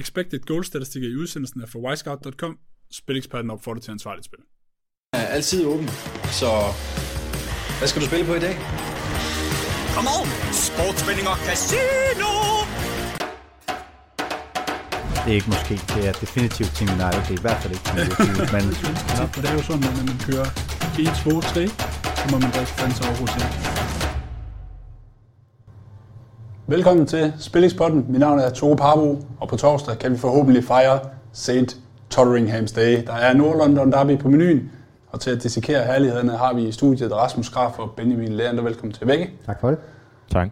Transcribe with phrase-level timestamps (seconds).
[0.00, 2.58] expected goal-statistikker i udsendelsen er fra wisecout.com.
[2.92, 4.38] Spileksperten opfordrer til ansvarligt spil.
[5.12, 5.88] er altid åben,
[6.40, 6.50] så
[7.78, 8.54] hvad skal du spille på i dag?
[9.94, 10.26] Come on!
[10.68, 12.30] Sportsspænding og casino!
[15.24, 17.20] Det er ikke måske, det er definitivt Team United.
[17.26, 18.62] Det er i hvert fald ikke Team United, men
[19.42, 20.48] det er jo sådan, at når man kører
[20.98, 21.68] 1, 2, 3,
[22.20, 23.32] så må man drikke fans over hos
[26.70, 28.06] Velkommen til Spillingspodden.
[28.08, 31.00] Mit navn er Tore Parbo, og på torsdag kan vi forhåbentlig fejre
[31.32, 31.76] St.
[32.14, 33.06] Totteringham's Day.
[33.06, 34.70] Der er Nord-London Derby på menuen,
[35.08, 38.62] og til at dissekere herlighederne har vi i studiet Rasmus Graf og Benjamin Leander.
[38.62, 39.30] Velkommen til begge.
[39.46, 39.78] tak for det.
[40.32, 40.48] Tak.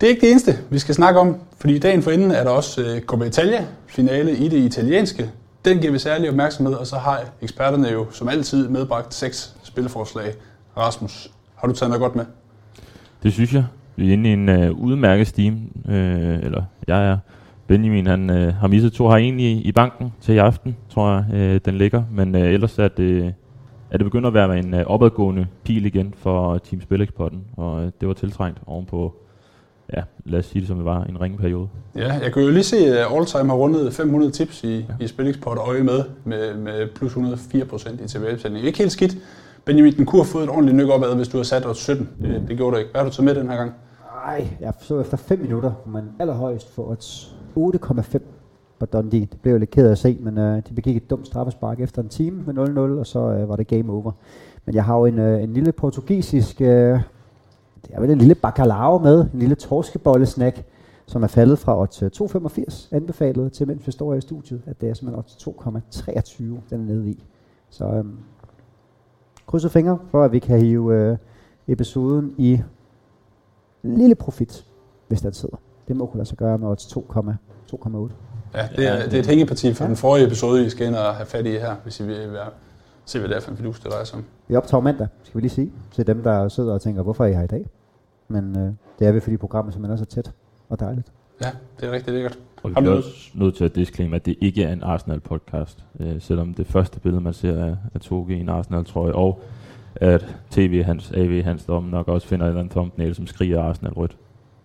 [0.00, 2.50] Det er ikke det eneste, vi skal snakke om, fordi dagen for inden er der
[2.50, 5.30] også øh, Coppa Italia, finale i det italienske.
[5.64, 10.34] Den giver vi særlig opmærksomhed, og så har eksperterne jo som altid medbragt seks spilforslag.
[10.76, 12.24] Rasmus, har du taget noget godt med?
[13.22, 13.64] Det synes jeg.
[13.96, 15.54] Vi er inde i en øh, udmærket steam,
[15.88, 17.18] øh, eller jeg er.
[17.66, 21.12] Benjamin han øh, har misset to har en i, i banken til i aften, tror
[21.12, 22.02] jeg, øh, den ligger.
[22.10, 23.34] Men øh, ellers er det,
[23.90, 27.90] er det begyndt at være en øh, opadgående pil igen for Team Spillekspotten, og øh,
[28.00, 29.14] det var tiltrængt ovenpå,
[29.96, 31.68] ja, lad os sige det som det var, en ringeperiode.
[31.96, 34.84] Ja, jeg kan jo lige se, at Alltime har rundet 500 tips i, ja.
[35.00, 38.66] i Spillingspot og øje med, med, med plus 104 procent i tilbagebetaling.
[38.66, 39.16] Ikke helt skidt.
[39.64, 42.08] Benjamin, den kunne have fået et ordentligt nyk opad, hvis du har sat odds 17.
[42.22, 42.90] Det, det gjorde du ikke.
[42.90, 43.72] Hvad har du taget med den her gang?
[44.24, 48.18] Nej, jeg så efter 5 minutter, men allerhøjst for odds 8,5
[48.78, 49.20] på Dundee.
[49.20, 51.80] Det blev jeg lidt ked af at se, men øh, de begik et dumt straffespark
[51.80, 54.12] efter en time med 0-0, og så øh, var det game over.
[54.66, 57.00] Men jeg har jo en, øh, en lille portugisisk, øh,
[57.86, 60.64] det er vel en lille bacalao med, en lille torskebollesnack,
[61.06, 64.80] som er faldet fra odds øh, 2,85 anbefalet til, mens vi står i studiet, at
[64.80, 67.24] det er simpelthen odds 2,23, den er nede i.
[67.70, 68.16] Så øhm,
[69.50, 71.16] krydser fingre for, at vi kan hive øh,
[71.68, 72.62] episoden i
[73.84, 74.66] en lille profit,
[75.08, 75.56] hvis den sidder.
[75.88, 78.12] Det må kunne lade sig gøre med odds 2,2,8.
[78.54, 81.14] Ja, det er, det er et hængeparti for den forrige episode, I skal ind og
[81.14, 82.48] have fat i her, hvis I vil være,
[83.04, 84.24] se, hvad det er for en fidus, det drejer sig om.
[84.48, 87.28] Vi optager mandag, skal vi lige sige, til dem, der sidder og tænker, hvorfor er
[87.28, 87.66] I her i dag?
[88.28, 90.32] Men øh, det er vi, fordi programmet simpelthen er så tæt
[90.68, 91.12] og dejligt.
[91.42, 92.38] Ja, det er rigtig lækkert.
[92.62, 96.20] Og vi bliver også nødt til at disclaimer, at det ikke er en Arsenal-podcast, øh,
[96.20, 99.40] selvom det første billede, man ser af, af Toge i en Arsenal-trøje, og
[99.96, 103.62] at TV Hans, AV Hans Dom nok også finder en eller anden thumbnail, som skriger
[103.62, 104.16] Arsenal rødt.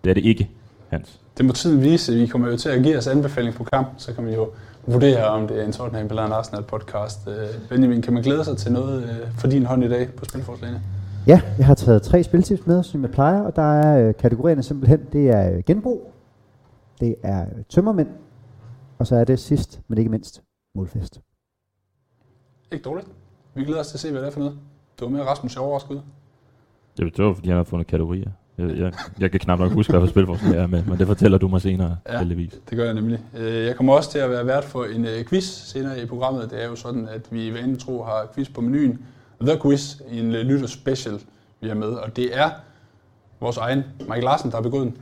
[0.04, 0.50] Det er det ikke,
[0.88, 1.20] Hans.
[1.38, 2.14] Det må tiden vise.
[2.14, 4.48] Vi kommer jo til at give os anbefaling på kamp, så kan vi jo
[4.86, 7.28] vurdere, om det er en Tottenham eller en Arsenal podcast.
[7.28, 7.34] Øh,
[7.68, 10.80] Benjamin, kan man glæde sig til noget øh, for din hånd i dag på spilforslagene?
[11.26, 14.62] Ja, jeg har taget tre spiltips med, som jeg plejer, og der er øh, kategorierne
[14.62, 16.12] simpelthen, det er øh, genbrug,
[17.00, 18.08] det er øh, tømmermænd,
[18.98, 20.42] og så er det sidst, men ikke mindst,
[20.74, 21.20] målfest.
[22.72, 23.08] Ikke dårligt.
[23.54, 24.58] Vi glæder os til at se, hvad det er for noget.
[24.98, 26.00] Det var mere Rasmus, jeg overrasket ud.
[26.96, 28.30] Det var, fordi han har fundet kategorier.
[28.58, 31.06] Jeg, jeg, jeg kan knap nok huske, hvad for spilforslag jeg er med, men det
[31.06, 32.18] fortæller du mig senere, Ja.
[32.18, 32.60] heldigvis.
[32.70, 33.20] Det gør jeg nemlig.
[33.36, 36.50] Øh, Jeg kommer også til at være vært for en øh, quiz senere i programmet.
[36.50, 38.98] Det er jo sådan, at vi i vanen tro har quiz på menuen.
[39.40, 41.20] The Quiz, en øh, lytter special,
[41.60, 41.88] vi har med.
[41.88, 42.50] Og det er
[43.40, 44.96] vores egen Mike Larsen, der har begået den.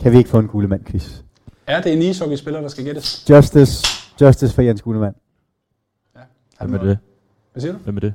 [0.00, 1.20] Kan vi ikke få en guldemand quiz?
[1.66, 3.26] Er det en ishockey-spiller, der skal gættes?
[3.30, 3.86] Justice,
[4.20, 5.14] justice for Jens Guldemand.
[6.60, 6.98] Hvem er det?
[7.52, 7.78] Hvad siger du?
[7.78, 8.14] Hvem er det?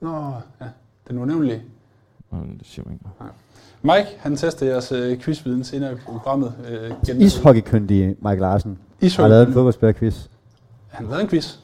[0.00, 0.66] Nå, ja.
[1.08, 1.62] Den unævnlige.
[2.32, 3.04] Nå, Det siger mig ikke.
[3.82, 6.54] Mike, han tester jeres øh, quizviden senere i programmet.
[6.68, 10.26] Øh, gennem- Ishockeykyndige Mike Larsen har lavet en fodboldspillerquiz.
[10.88, 11.56] Han har lavet en quiz.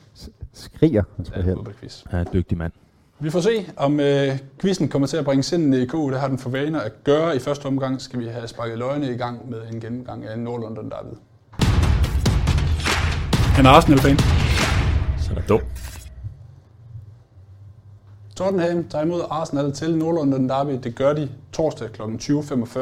[0.53, 1.57] Skriger Ja, kontroversielt.
[1.57, 2.03] fodboldquiz.
[2.07, 2.73] Han er en dygtig mand.
[3.21, 6.11] Vi får se, om øh, quizzen kommer til at bringe sindene i ko.
[6.11, 7.37] Det har den for vane at gøre.
[7.37, 10.91] I første omgang skal vi have sparket løgene i gang med en gennemgang af Nordlondon
[10.91, 11.15] Derby.
[13.55, 14.19] Han er Arsenal-fan.
[15.19, 15.61] Så er der dum.
[18.37, 20.79] Tottenham tager imod Arsenal til Nordlondon Derby.
[20.83, 22.03] Det gør de torsdag kl.
[22.03, 22.79] 20.45,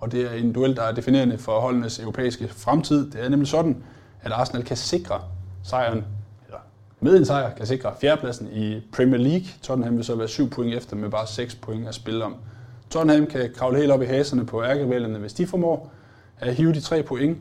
[0.00, 3.10] og det er en duel, der er definerende for holdenes europæiske fremtid.
[3.10, 3.76] Det er nemlig sådan,
[4.22, 5.20] at Arsenal kan sikre
[5.62, 6.04] sejren,
[7.04, 9.46] med en sejr kan sikre fjerdepladsen i Premier League.
[9.62, 12.36] Tottenham vil så være 7 point efter med bare 6 point at spille om.
[12.90, 15.92] Tottenham kan kravle helt op i haserne på ærkevælgerne, hvis de formår
[16.38, 17.38] at hive de tre point.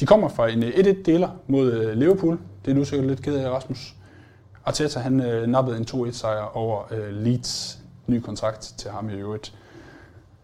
[0.00, 2.38] De kommer fra en øh, 1-1-deler mod øh, Liverpool.
[2.64, 3.94] Det er du sikkert lidt ked af, Rasmus.
[4.64, 7.78] Arteta han øh, nappede en 2-1-sejr over øh, Leeds.
[8.06, 9.54] Ny kontrakt til ham i øvrigt.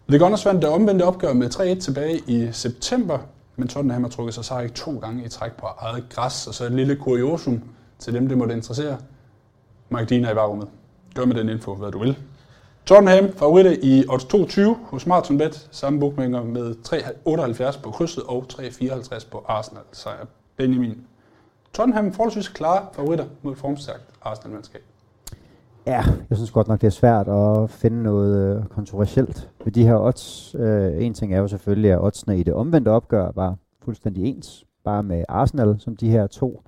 [0.08, 3.18] The Gunners vandt det omvendte opgør med 3-1 tilbage i september,
[3.56, 6.64] men Tottenham har trukket sig sejr to gange i træk på eget græs, og så
[6.64, 7.62] et lille kuriosum
[8.02, 8.98] til dem, det måtte interessere.
[9.88, 10.68] Mike Dean i varerummet.
[11.14, 12.18] Gør med den info, hvad du vil.
[12.86, 16.74] Tottenham favoritter i odds 22 hos MarathonBet, samme bookmaker med
[17.74, 20.26] 3,78 på krydset og 3,54 på Arsenal sejr.
[20.56, 20.98] Benjamin.
[21.72, 24.82] Tottenham forholdsvis klare favoritter mod formstærkt Arsenal-mandskab.
[25.86, 29.84] Ja, jeg synes godt nok, det er svært at finde noget øh, kontroversielt ved de
[29.84, 30.54] her odds.
[30.58, 34.64] Øh, en ting er jo selvfølgelig, at oddsene i det omvendte opgør var fuldstændig ens,
[34.84, 36.62] bare med Arsenal som de her to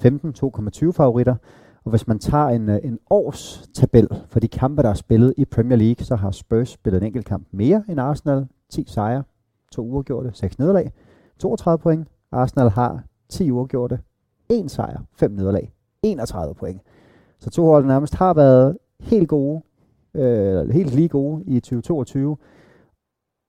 [0.00, 1.34] 15, 2,20 favoritter.
[1.84, 5.34] Og hvis man tager en, øh, en års tabel for de kampe, der er spillet
[5.36, 8.46] i Premier League, så har Spurs spillet en enkelt kamp mere end Arsenal.
[8.70, 9.22] 10 sejre,
[9.72, 10.92] 2 uafgjorte, 6 nederlag,
[11.38, 12.08] 32 point.
[12.32, 13.98] Arsenal har 10 uafgjorte,
[14.48, 16.80] 1 sejr, 5 nederlag, 31 point.
[17.38, 19.62] Så to hold nærmest har været helt gode,
[20.14, 22.36] øh, helt lige gode i 2022.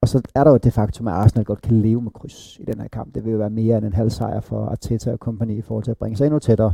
[0.02, 2.64] Og så er der jo det faktum, at Arsenal godt kan leve med kryds i
[2.64, 3.16] den her kamp.
[3.16, 5.84] Det vil jo være mere end en halv sejr for Arteta og kompagni i forhold
[5.84, 6.74] til at bringe sig endnu tættere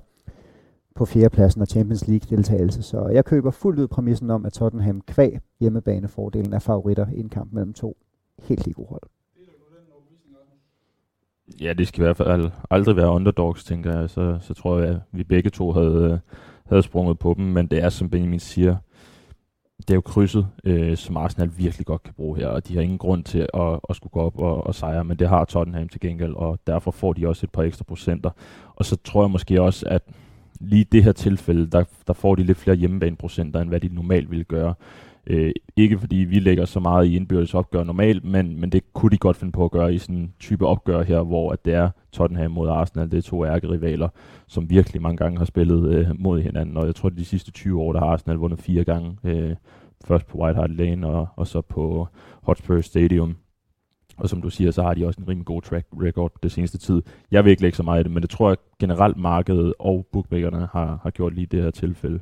[0.96, 2.84] på fjerdepladsen og Champions League deltagelse.
[2.84, 7.30] Så jeg køber fuldt ud præmissen om, at Tottenham kvæg hjemmebanefordelen er favoritter i en
[7.30, 7.98] kamp mellem to
[8.40, 9.02] helt lige gode hold.
[11.62, 14.10] Ja, det skal i hvert fald aldrig være underdogs, tænker jeg.
[14.10, 16.20] Så, så tror jeg, at vi begge to havde, øh,
[16.66, 17.46] havde sprunget på dem.
[17.46, 18.76] Men det er, som Benjamin siger,
[19.78, 22.82] det er jo krydset, øh, som Arsenal virkelig godt kan bruge her, og de har
[22.82, 25.90] ingen grund til at, at skulle gå op og, og sejre, men det har Tottenham
[25.90, 28.30] til gengæld, og derfor får de også et par ekstra procenter.
[28.76, 30.02] Og så tror jeg måske også, at
[30.60, 33.96] lige i det her tilfælde, der, der får de lidt flere hjemmebaneprocenter, end hvad de
[33.96, 34.74] normalt ville gøre.
[35.30, 39.10] Øh, ikke fordi vi lægger så meget i indbyrdes opgør normalt, men, men det kunne
[39.10, 41.74] de godt finde på at gøre i sådan en type opgør her, hvor at det
[41.74, 44.10] er Tottenham mod Arsenal, det er to ærkerivaler,
[44.48, 47.52] som virkelig mange gange har spillet øh, mod hinanden, og jeg tror, at de sidste
[47.52, 49.56] 20 år, der har Arsenal vundet fire gange, øh,
[50.06, 52.08] først på White Hart Lane og, og så på
[52.44, 53.36] Hotspur Stadium.
[54.18, 56.78] Og som du siger, så har de også en rimelig god track record det seneste
[56.78, 57.02] tid.
[57.32, 60.08] Jeg vil ikke lægge så meget i det, men det tror jeg generelt markedet og
[60.12, 62.20] bookmakerne har, har gjort lige i det her tilfælde.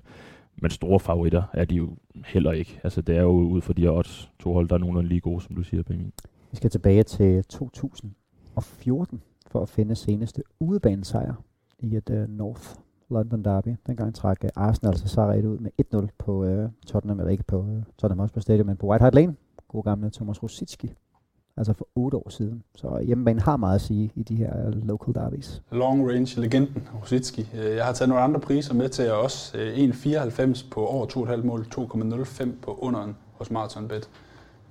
[0.61, 1.89] Men store favoritter er de jo
[2.25, 2.79] heller ikke.
[2.83, 5.21] Altså det er jo ud fra de her odds, to hold, der er nogenlunde lige
[5.21, 6.13] gode, som du siger, Benjamin.
[6.51, 11.33] Vi skal tilbage til 2014 for at finde seneste udebanesejr
[11.79, 12.75] i et uh, North
[13.09, 13.75] London Derby.
[13.87, 17.59] Dengang trak uh, Arsenal altså sejret ud med 1-0 på uh, Tottenham, eller ikke på
[17.59, 19.35] uh, Tottenham Hotspur Stadium, men på White Hart Lane.
[19.67, 20.93] God gamle Thomas Rosicki
[21.57, 22.63] altså for otte år siden.
[22.75, 25.61] Så hjemmebane har meget at sige i de her local derbies.
[25.71, 27.49] Long range legenden Rosicki.
[27.57, 29.55] Øh, jeg har taget nogle andre priser med til os.
[29.55, 34.09] 1,94 øh, på over 2,5 mål, 2,05 på underen hos Marathonbet.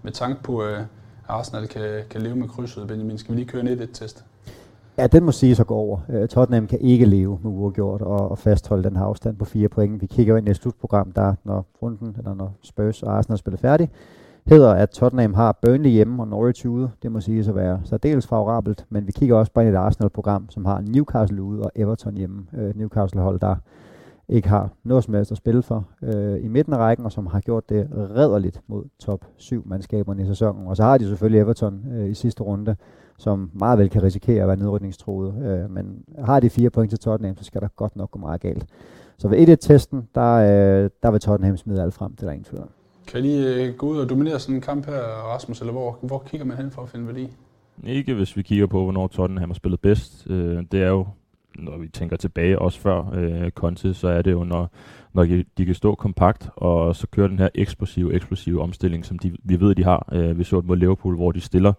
[0.02, 0.84] Med tanke på, at øh,
[1.28, 4.24] Arsenal kan, kan leve med krydset, Benjamin, skal vi lige køre en 1-1-test?
[4.98, 6.26] Ja, den må sige så gå over.
[6.30, 10.02] Tottenham kan ikke leve med uafgjort og, og fastholde den her afstand på fire point.
[10.02, 13.58] Vi kigger ind i et slutprogram, der når runden, eller når Spurs og Arsenal spiller
[13.58, 13.90] færdig,
[14.46, 16.90] hedder, at Tottenham har Burnley hjemme og Norwich ude.
[17.02, 20.64] Det må siges at være særdeles favorabelt, men vi kigger også på et Arsenal-program, som
[20.64, 22.46] har Newcastle ude og Everton hjemme.
[22.56, 23.56] Øh, Newcastle-hold, der
[24.28, 27.26] ikke har noget som helst at spille for øh, i midten af rækken, og som
[27.26, 30.66] har gjort det redderligt mod top 7 mandskaberne i sæsonen.
[30.66, 32.76] Og så har de selvfølgelig Everton øh, i sidste runde,
[33.18, 35.34] som meget vel kan risikere at være nedrykningstroet.
[35.44, 38.40] Øh, men har de fire point til Tottenham, så skal der godt nok gå meget
[38.40, 38.66] galt.
[39.18, 42.44] Så ved 1-1-testen, der, øh, der vil Tottenham smide alt frem, det er der ingen
[42.44, 42.68] tvivl om.
[43.06, 45.00] Kan lige øh, gå ud og dominere sådan en kamp her,
[45.32, 47.28] Rasmus, eller hvor, hvor kigger man hen for at finde værdi?
[47.86, 50.26] Ikke hvis vi kigger på, hvornår Tottenham har spillet bedst.
[50.30, 51.06] Øh, det er jo,
[51.58, 54.70] når vi tænker tilbage, også før uh, Conte, så er det jo, når,
[55.12, 55.24] når
[55.58, 59.60] de, kan stå kompakt, og så kører den her eksplosive, eksplosive omstilling, som de, vi
[59.60, 60.32] ved, de har.
[60.34, 61.72] Vi så det mod Liverpool, hvor de stiller,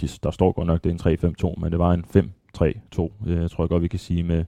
[0.00, 2.62] de, der står godt nok, det er en 3-5-2, men det var en 5-3-2,
[3.26, 4.44] jeg tror jeg godt, vi kan sige, med,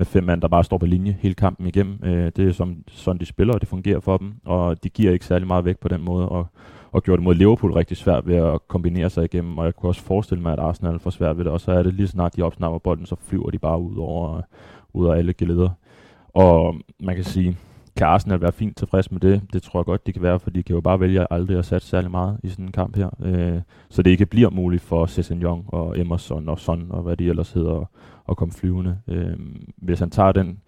[0.00, 1.98] med fem mand, der bare står på linje hele kampen igennem.
[2.02, 5.12] Øh, det er som, sådan, de spiller, og det fungerer for dem, og de giver
[5.12, 6.46] ikke særlig meget væk på den måde, og,
[6.92, 9.90] og gjorde det mod Liverpool rigtig svært ved at kombinere sig igennem, og jeg kunne
[9.90, 12.36] også forestille mig, at Arsenal får svært ved det, og så er det lige snart
[12.36, 14.42] de opsnapper bolden, så flyver de bare ud over,
[14.92, 15.68] ud af alle geleder.
[16.34, 17.56] Og man kan sige,
[17.96, 19.42] kan Arsenal være fint tilfreds med det?
[19.52, 21.64] Det tror jeg godt, de kan være, for de kan jo bare vælge aldrig at
[21.64, 23.10] satse særlig meget i sådan en kamp her.
[23.22, 27.28] Øh, så det ikke bliver muligt for Sessegnon og Emerson og Son og hvad de
[27.28, 27.84] ellers hedder
[28.30, 28.98] at komme flyvende.
[29.08, 29.36] Øh,
[29.76, 30.60] hvis han tager den,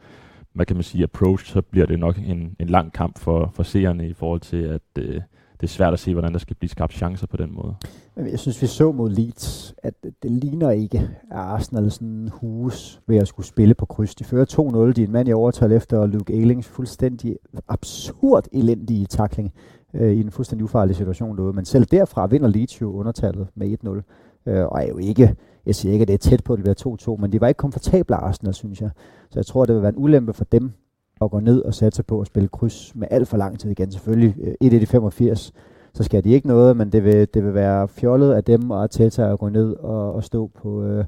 [0.53, 3.63] hvad kan man sige, approach, så bliver det nok en, en lang kamp for, for
[3.63, 5.21] seerne i forhold til, at øh,
[5.63, 7.75] det er svært at se, hvordan der skal blive skabt chancer på den måde.
[8.17, 10.99] Jeg synes, vi så mod Leeds, at det ligner ikke,
[11.31, 14.15] at Arsenal sådan hus ved at skulle spille på kryds.
[14.15, 14.45] De fører
[14.89, 17.37] 2-0, de er en mand i overtal efter Luke Aylings fuldstændig
[17.69, 19.53] absurd elendige takling
[19.95, 21.53] øh, i en fuldstændig ufarlig situation derude.
[21.53, 23.77] Men selv derfra vinder Leeds jo undertallet med
[24.47, 26.57] 1-0, øh, og er jo ikke jeg siger ikke, at det er tæt på, at
[26.57, 28.91] det bliver 2-2, men de var ikke komfortable Arsenal, synes jeg.
[29.31, 30.73] Så jeg tror, det vil være en ulempe for dem
[31.21, 33.93] at gå ned og satse på at spille kryds med alt for lang tid igen.
[33.93, 35.53] Selvfølgelig 1-1 i 85,
[35.95, 38.83] så skal de ikke noget, men det vil, det vil være fjollet af dem og
[38.83, 41.05] Arteta at gå ned og, og stå på, øh,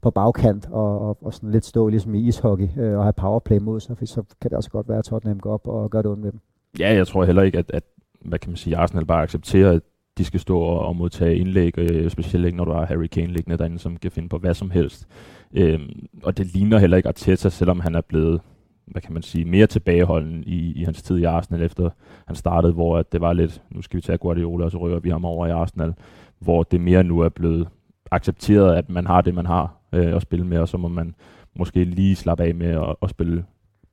[0.00, 3.58] på bagkant og, og, og sådan lidt stå ligesom i ishockey øh, og have powerplay
[3.58, 6.02] mod sig, for så kan det også godt være, at Tottenham går op og gør
[6.02, 6.40] det ondt med dem.
[6.78, 7.82] Ja, jeg tror heller ikke, at, at
[8.24, 9.82] hvad kan man sige, Arsenal bare accepterer, at
[10.18, 13.32] de skal stå og, og modtage indlæg, øh, specielt ikke når du har Harry Kane
[13.32, 15.06] liggende derinde, som kan finde på hvad som helst.
[15.52, 15.80] Øh,
[16.22, 18.40] og det ligner heller ikke Arteta, selvom han er blevet
[18.86, 21.90] hvad kan man sige, mere tilbageholden i, i hans tid i Arsenal, efter
[22.26, 24.98] han startede, hvor at det var lidt, nu skal vi tage Guardiola, og så rykker
[24.98, 25.94] vi ham over i Arsenal,
[26.38, 27.68] hvor det mere nu er blevet
[28.10, 31.14] accepteret, at man har det, man har øh, at spille med, og så må man
[31.56, 33.44] måske lige slappe af med at, at spille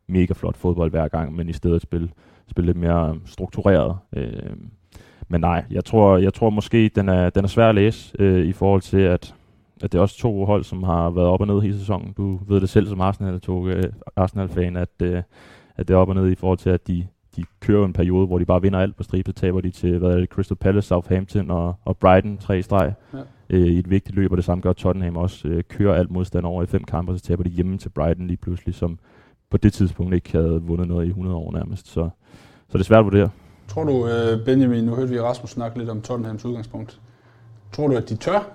[0.07, 2.09] mega flot fodbold hver gang, men i stedet spille,
[2.47, 3.97] spille lidt mere struktureret.
[4.15, 4.55] Øh,
[5.31, 8.45] men nej, jeg tror, jeg tror måske, den er, den er svær at læse øh,
[8.45, 9.35] i forhold til, at,
[9.81, 12.13] at det er også to hold, som har været op og ned hele sæsonen.
[12.17, 13.83] Du ved det selv som Arsenal, tog, øh,
[14.15, 15.21] Arsenal-fan, at, øh,
[15.77, 18.27] at det er op og ned i forhold til, at de, de kører en periode,
[18.27, 20.87] hvor de bare vinder alt på stribe, taber de til hvad er det, Crystal Palace,
[20.87, 23.19] Southampton og, og Brighton tre i streg ja.
[23.49, 26.45] øh, i et vigtigt løb, og det samme gør Tottenham også, øh, kører alt modstand
[26.45, 28.99] over i fem kampe, og så taber de hjemme til Brighton lige pludselig, som
[29.49, 32.09] på det tidspunkt ikke havde vundet noget i 100 år nærmest, så,
[32.69, 33.29] så det er svært at vurdere.
[33.71, 36.99] Tror du, øh, Benjamin, nu hørte vi Rasmus snakke lidt om Tottenhams udgangspunkt.
[37.73, 38.51] Tror du, at de tør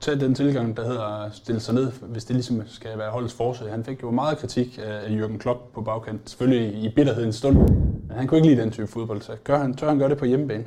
[0.00, 3.34] tage den tilgang, der hedder at stille sig ned, hvis det ligesom skal være holdets
[3.34, 3.70] forsøg?
[3.70, 7.56] Han fik jo meget kritik af Jürgen Klopp på bagkant, selvfølgelig i bitterhedens stund.
[7.56, 10.18] Men han kunne ikke lide den type fodbold, så gør han, tør han gøre det
[10.18, 10.64] på hjemmebane?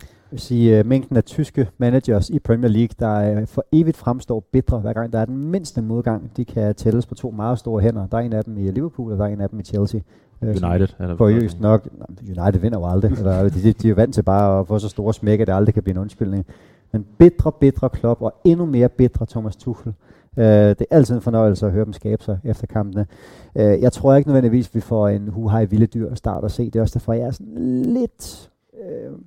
[0.00, 3.96] Jeg vil sige, uh, mængden af tyske managers i Premier League, der uh, for evigt
[3.96, 7.58] fremstår bedre, hver gang der er den mindste modgang, de kan tælles på to meget
[7.58, 8.06] store hænder.
[8.06, 10.00] Der er en af dem i Liverpool, og der er en af dem i Chelsea.
[10.42, 10.88] United.
[10.98, 11.88] Er der Kuriøst nok.
[12.22, 13.12] United vinder jo aldrig.
[13.12, 15.74] eller, de, de, er vant til bare at få så store smæk, at det aldrig
[15.74, 16.46] kan blive en undskyldning.
[16.92, 19.94] Men bedre, bedre klub, og endnu mere bedre Thomas Tuchel.
[20.36, 23.06] Uh, det er altid en fornøjelse at høre dem skabe sig efter kampene.
[23.54, 26.64] Uh, jeg tror ikke nødvendigvis, vi får en huhaj vilde dyr start at se.
[26.64, 29.18] Det er også derfor, jeg er sådan lidt uh,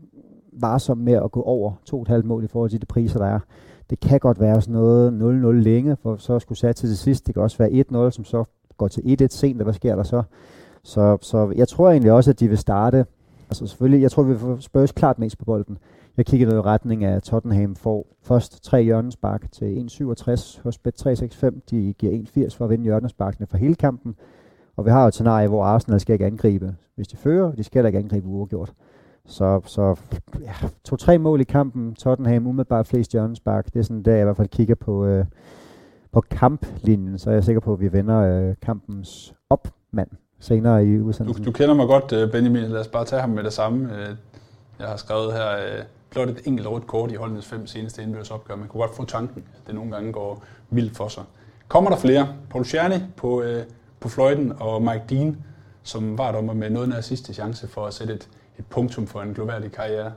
[0.61, 3.39] varsom med at gå over 2,5 mål i forhold til de priser, der er.
[3.89, 7.27] Det kan godt være sådan noget 0-0 længe, for så skulle sætte til det sidste.
[7.27, 8.43] Det kan også være 1-0, som så
[8.77, 10.23] går til 1-1 sent, og hvad sker der så?
[10.83, 13.05] Så, så jeg tror egentlig også, at de vil starte.
[13.49, 15.77] Altså selvfølgelig, jeg tror, vi får Spurs klart mest på bolden.
[16.17, 21.59] Jeg kigger noget i retning af Tottenham får først tre hjørnespark til 1,67 hos Bet365.
[21.69, 24.15] De giver 1,80 for at vinde hjørnesparkene for hele kampen.
[24.75, 27.51] Og vi har jo et scenarie, hvor Arsenal skal ikke angribe, hvis de fører.
[27.51, 28.73] De skal ikke angribe uafgjort.
[29.25, 29.99] Så, så
[30.41, 31.93] ja, to-tre mål i kampen.
[31.93, 33.73] Tottenham umiddelbart flest hjørnespark.
[33.73, 35.25] Det er sådan der, jeg i hvert fald kigger på, øh,
[36.11, 37.17] på kamplinjen.
[37.17, 41.43] Så er jeg sikker på, at vi vender øh, kampens opmand senere i udsendelsen.
[41.43, 42.63] Du, du kender mig godt, øh, Benjamin.
[42.63, 43.97] Lad os bare tage ham med det samme.
[43.97, 44.15] Øh,
[44.79, 48.31] jeg har skrevet her, øh, blot et enkelt rødt kort i holdenes fem seneste indbyrdes
[48.31, 48.55] opgør.
[48.55, 51.23] Man kunne godt få tanken, at det nogle gange går vildt for sig.
[51.67, 52.27] Kommer der flere?
[52.49, 53.43] Paul Czerny på,
[53.99, 55.37] på fløjten og Mike Dean,
[55.83, 58.29] som var dommer med noget af sidste chance for at sætte et,
[58.59, 60.11] et punktum for en global karriere.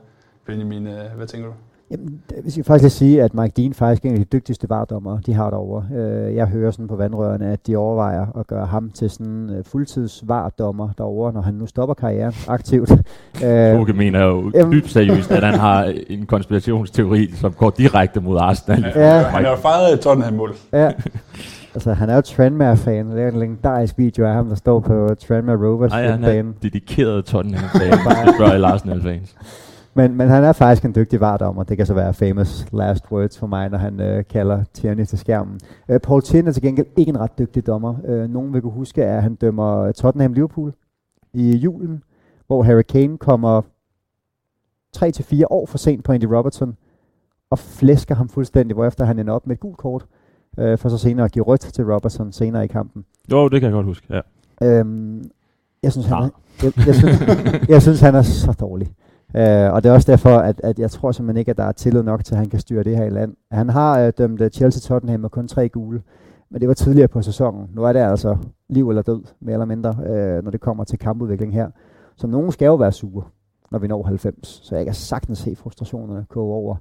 [0.47, 1.55] Benjamin, hvad tænker du?
[1.93, 5.21] Jamen, hvis jeg faktisk sige, at Mike Dean faktisk er en af de dygtigste vardommer,
[5.21, 5.87] de har derovre.
[5.97, 9.65] Øh, jeg hører sådan på vandrørene, at de overvejer at gøre ham til sådan uh,
[9.65, 12.89] fuldtids vardommer derovre, når han nu stopper karrieren aktivt.
[13.41, 18.93] Toge mener jo dybt seriøst, at han har en konspirationsteori, som går direkte mod Arsenal.
[18.95, 19.23] Ja, ja.
[19.23, 20.55] Han har fejret Tottenham-mål.
[20.73, 20.91] Ja.
[21.75, 23.11] Altså, han er jo Tranmere-fan.
[23.11, 25.91] Det er en legendarisk video af ham, der står på Tranmere Rovers.
[25.91, 29.35] Nej, han er dedikeret Tottenham-fan, hvis du spørger Arsenal-fans.
[29.95, 31.63] Men, men han er faktisk en dygtig vardommer.
[31.63, 35.19] Det kan så være famous last words for mig, når han øh, kalder Tierney til
[35.19, 35.61] skærmen.
[35.89, 37.95] Øh, Paul Tierney er til gengæld ikke en ret dygtig dommer.
[38.05, 40.73] Øh, nogen vil kunne huske, at han dømmer Tottenham-Liverpool
[41.33, 42.03] i julen,
[42.47, 43.63] hvor Harry Kane kommer
[44.97, 46.77] 3-4 år for sent på Andy Robertson,
[47.51, 50.07] og flæsker ham fuldstændig, hvorefter han ender op med et gult kort,
[50.59, 53.05] øh, for så senere at give rødt til Robertson senere i kampen.
[53.31, 54.21] Jo, det kan jeg godt huske, ja.
[54.63, 55.25] Øhm,
[55.83, 56.29] jeg synes, han er,
[56.63, 57.21] jeg, jeg, synes,
[57.69, 58.93] jeg synes, han er så dårlig.
[59.35, 61.73] Øh, og det er også derfor, at, at jeg tror simpelthen ikke, at der er
[61.73, 63.37] tillid nok til, at han kan styre det her i land.
[63.51, 66.03] Han har øh, dømt øh, Chelsea-Tottenham med kun tre gule,
[66.51, 67.71] men det var tidligere på sæsonen.
[67.75, 68.37] Nu er det altså
[68.69, 71.71] liv eller død, mere eller mindre, øh, når det kommer til kampudvikling her.
[72.17, 73.25] Så nogen skal jo være sure,
[73.71, 74.61] når vi når 90.
[74.63, 76.77] Så jeg kan sagtens se frustrationerne gå over.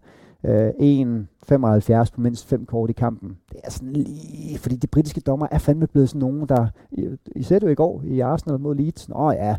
[0.46, 1.18] Øh, uh,
[1.52, 3.38] 1,75 på mindst fem kort i kampen.
[3.52, 7.10] Det er sådan lige, fordi de britiske dommer er fandme blevet sådan nogen, der, I,
[7.36, 9.10] I ser det jo i går i Arsenal mod Leeds.
[9.10, 9.56] Nå ja,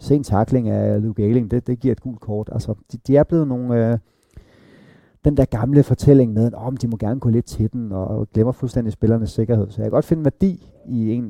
[0.00, 2.48] sen takling af Luke Ayling, det, det giver et gult kort.
[2.52, 3.92] Altså, de, de er blevet nogle...
[3.92, 3.98] Øh,
[5.24, 8.28] den der gamle fortælling med, at oh, de må gerne gå lidt til den, og
[8.34, 9.70] glemmer fuldstændig spillernes sikkerhed.
[9.70, 11.22] Så jeg kan godt finde værdi i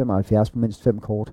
[0.00, 1.32] 1,75 på mindst fem kort.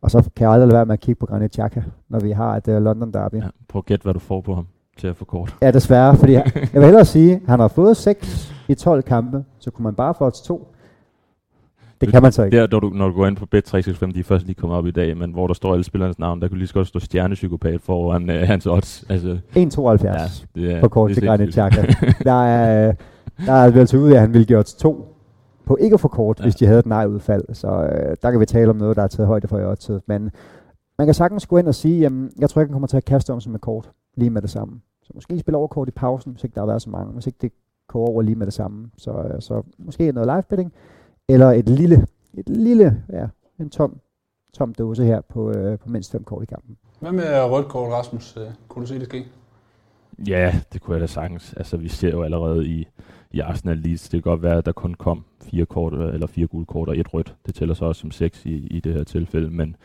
[0.00, 2.30] Og så kan jeg aldrig lade være med at kigge på Granit Xhaka, når vi
[2.30, 3.34] har et uh, London Derby.
[3.34, 4.66] Ja, prøv at gætte, hvad du får på ham
[4.98, 5.56] til at få kort.
[5.62, 9.02] Ja, desværre, fordi jeg, jeg vil hellere sige, at han har fået 6 i 12
[9.02, 10.71] kampe, så kunne man bare få til 2.
[12.02, 12.56] Det kan man så ikke.
[12.56, 14.86] Der, når du, når du går ind på Bet365, de er først lige kommet op
[14.86, 16.98] i dag, men hvor der står alle spillernes navn, der kunne lige så godt stå
[16.98, 19.04] stjernepsykopat foran uh, hans odds.
[19.08, 21.82] Altså, 1,72 ja, på kort til Granit Xhaka.
[22.30, 22.92] der er,
[23.46, 25.16] der er altså ud af, at han ville gøre til to
[25.64, 26.42] på ikke at få kort, ja.
[26.42, 27.44] hvis de havde et nej-udfald.
[27.52, 30.02] Så uh, der kan vi tale om noget, der er taget højde for i oddset.
[30.06, 30.30] Men
[30.98, 33.04] man kan sagtens gå ind og sige, jamen, jeg tror ikke, han kommer til at
[33.04, 34.80] kaste om sig med kort lige med det samme.
[35.02, 37.12] Så måske spille over kort i pausen, hvis ikke der har været så mange.
[37.12, 37.52] Hvis ikke det
[37.88, 38.90] går over lige med det samme.
[38.96, 40.72] Så, uh, så måske noget live betting
[41.28, 43.26] eller et lille, et lille, ja,
[43.60, 44.00] en tom,
[44.54, 46.76] tom dåse her på, øh, på mindst fem kort i kampen.
[47.00, 48.36] Hvad med rødt kort, Rasmus?
[48.36, 49.26] Øh, kunne du se det ske?
[50.28, 51.54] Ja, det kunne jeg da sagtens.
[51.56, 52.88] Altså, vi ser jo allerede i,
[53.30, 56.46] i Arsenal Leeds, det kan godt være, at der kun kom fire kort, eller fire
[56.46, 57.36] gule kort og et rødt.
[57.46, 59.76] Det tæller så også som seks i, i det her tilfælde, men,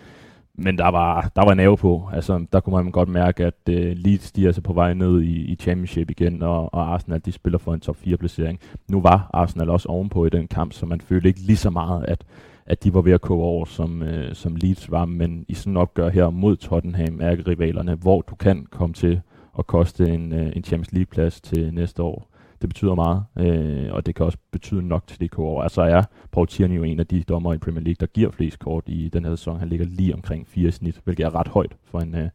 [0.58, 2.10] men der var, der var nerve på.
[2.14, 5.22] Altså, der kunne man godt mærke, at uh, Leeds de er altså på vej ned
[5.22, 8.60] i, i championship igen, og, og Arsenal de spiller for en top 4 placering.
[8.88, 12.06] Nu var Arsenal også ovenpå i den kamp, så man følte ikke lige så meget,
[12.06, 12.24] at,
[12.66, 15.74] at de var ved at koge over, som, uh, som Leeds var, men i sådan
[15.74, 19.22] en opgør her mod Tottenham, er rivalerne, hvor du kan komme til
[19.60, 22.30] at koste en, uh, en Champions League-plads til næste år,
[22.62, 25.64] det betyder meget, øh, og det kan også betyde nok til det over.
[25.64, 28.60] Altså er Paul Tierney jo en af de dommer i Premier League, der giver flest
[28.60, 29.60] kort i den her sæson.
[29.60, 32.30] Han ligger lige omkring fire snit, hvilket er ret højt for en, øh,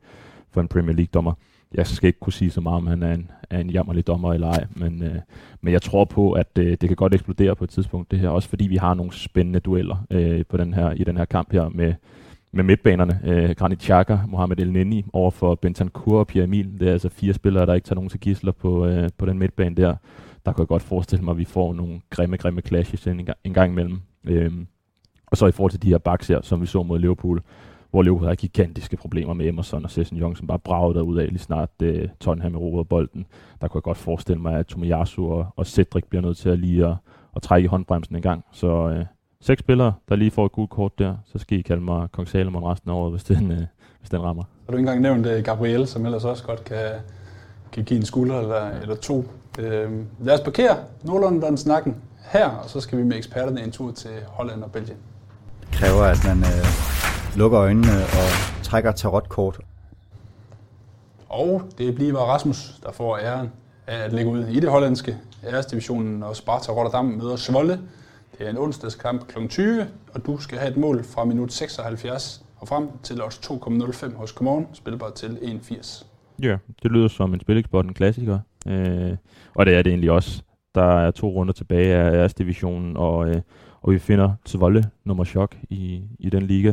[0.50, 1.32] for en Premier League-dommer.
[1.74, 4.32] Jeg skal ikke kunne sige så meget, om han er en, er en jammerlig dommer
[4.32, 5.16] eller ej, men, øh,
[5.60, 8.28] men jeg tror på, at øh, det kan godt eksplodere på et tidspunkt, det her,
[8.28, 11.52] også fordi vi har nogle spændende dueller øh, på den her, i den her kamp
[11.52, 11.94] her med,
[12.52, 13.20] med midtbanerne.
[13.24, 16.80] Øh, Granit Xhaka, Mohamed El Neni over for Bentancur og Pierre Emil.
[16.80, 19.38] Det er altså fire spillere, der ikke tager nogen til gisler på, øh, på den
[19.38, 19.94] midtbane der.
[20.46, 23.54] Der kan jeg godt forestille mig, at vi får nogle grimme, grimme clashes en, en
[23.54, 24.00] gang imellem.
[24.24, 24.52] Øh,
[25.26, 27.42] og så i forhold til de her backs her, som vi så mod Liverpool,
[27.90, 31.28] hvor Liverpool havde gigantiske problemer med Emerson og Sesson Young, som bare bragede ud af
[31.28, 33.26] lige snart øh, Tottenham erobrede bolden.
[33.60, 36.58] Der kunne jeg godt forestille mig, at Tomiyasu og, og Cedric bliver nødt til at
[36.58, 36.94] lige at,
[37.36, 38.44] at trække i håndbremsen en gang.
[38.52, 39.04] Så øh,
[39.42, 42.28] seks spillere, der lige får et gult kort der, så skal I kalde mig Kong
[42.28, 43.56] Salomon resten af året, hvis den, uh,
[44.00, 44.42] hvis den rammer.
[44.42, 46.86] Har du ikke engang nævnt uh, Gabriel, som ellers også godt kan,
[47.72, 49.24] kan give en skulder eller, eller to.
[49.58, 51.96] Øh, lad os parkere Nordlondon snakken
[52.32, 54.98] her, og så skal vi med eksperterne en tur til Holland og Belgien.
[55.60, 56.66] Det kræver, at man øh,
[57.36, 59.60] lukker øjnene og trækker tarotkort.
[61.28, 63.52] Og det bliver Rasmus, der får æren
[63.86, 67.80] af at ligge ud i det hollandske æresdivisionen, og Sparta Rotterdam møder Svolle.
[68.38, 69.46] Det er en onsdagskamp kl.
[69.48, 74.16] 20, og du skal have et mål fra minut 76 og frem til odds 2,05
[74.16, 76.04] hos Common, spilbar til 1,80.
[76.42, 78.38] Ja, det lyder som en spilexport, en klassiker.
[78.68, 79.16] Øh,
[79.54, 80.42] og det er det egentlig også.
[80.74, 83.42] Der er to runder tilbage af æresdivisionen, og, øh,
[83.80, 86.72] og vi finder Tvolle nummer chok i, i den liga,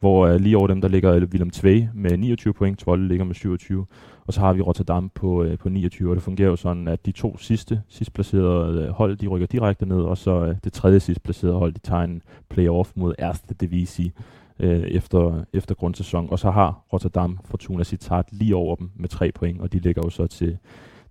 [0.00, 3.24] hvor uh, lige over dem, der ligger øh, Willem Tvei med 29 point, Tvolle ligger
[3.24, 3.86] med 27,
[4.26, 7.06] og så har vi Rotterdam på, uh, på 29, og det fungerer jo sådan, at
[7.06, 11.00] de to sidste, sidst placerede hold, de rykker direkte ned, og så uh, det tredje
[11.00, 14.12] sidst placerede hold, de tager en playoff mod Erste Divisi
[14.58, 16.28] uh, efter, efter grundsæson.
[16.30, 20.02] Og så har Rotterdam Fortuna Citat lige over dem med tre point, og de ligger
[20.04, 20.58] jo så til,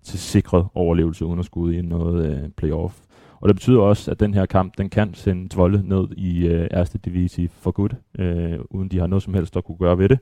[0.03, 3.08] til sikret overlevelse uden at skulle i noget uh, playoff.
[3.41, 6.67] Og det betyder også, at den her kamp, den kan sende Tvolle ned i øh,
[6.71, 10.09] erste divisi for godt, øh, uden de har noget som helst at kunne gøre ved
[10.09, 10.19] det.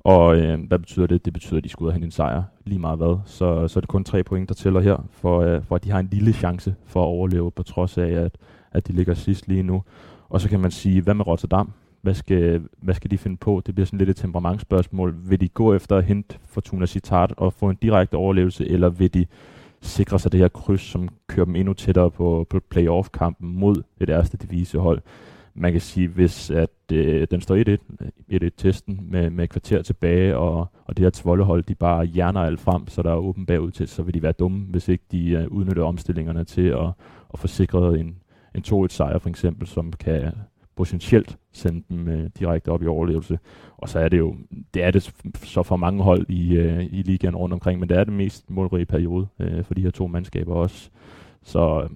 [0.00, 1.24] Og øh, hvad betyder det?
[1.24, 3.16] Det betyder, at de skal ud og hente en sejr, lige meget hvad.
[3.24, 5.90] Så, så er det kun tre point, der tæller her, for, øh, for at de
[5.90, 8.38] har en lille chance for at overleve, på trods af, at,
[8.72, 9.82] at de ligger sidst lige nu.
[10.28, 11.72] Og så kan man sige, hvad med Rotterdam?
[12.02, 13.62] Hvad skal, hvad skal de finde på?
[13.66, 15.14] Det bliver sådan lidt et temperamentsspørgsmål.
[15.24, 19.14] Vil de gå efter at hente Fortuna Citat og få en direkte overlevelse, eller vil
[19.14, 19.26] de
[19.86, 24.10] sikre sig det her kryds, som kører dem endnu tættere på, på playoff-kampen mod et
[24.10, 25.02] ærste divisehold?
[25.54, 30.66] Man kan sige, hvis at øh, den står 1-1, 1-1-testen med, med kvarter tilbage, og,
[30.84, 33.88] og det her tvollehold, de bare hjerner alt frem, så der er åben bagud til,
[33.88, 36.90] så vil de være dumme, hvis ikke de øh, udnytter omstillingerne til at,
[37.32, 38.16] at få sikret en,
[38.54, 40.32] en 2-1 sejr for eksempel, som kan
[40.76, 43.38] potentielt sende dem øh, direkte op i overlevelse.
[43.76, 44.36] Og så er det jo,
[44.74, 47.98] det er det så for mange hold i, øh, i ligaen rundt omkring, men det
[47.98, 50.90] er det mest målrige periode øh, for de her to mandskaber også.
[51.42, 51.90] Så øh,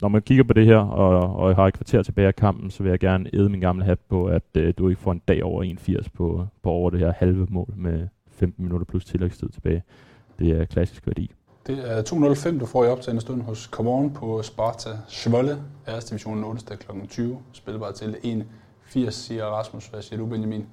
[0.00, 2.70] når man kigger på det her, og, og jeg har et kvarter tilbage af kampen,
[2.70, 5.22] så vil jeg gerne æde min gamle hat på, at øh, du ikke får en
[5.28, 9.48] dag over 81 på, på over det her halve mål med 15 minutter plus tillægstid
[9.48, 9.82] tilbage.
[10.38, 11.30] Det er klassisk værdi.
[11.66, 15.56] Det er 205, du får i optagende stund hos Come On på Sparta Svolle,
[15.88, 16.90] æres divisionen onsdag kl.
[17.08, 17.38] 20.
[17.52, 18.16] Spilbar til
[18.88, 19.86] 1,80, siger Rasmus.
[19.86, 20.66] Hvad siger du, Benjamin?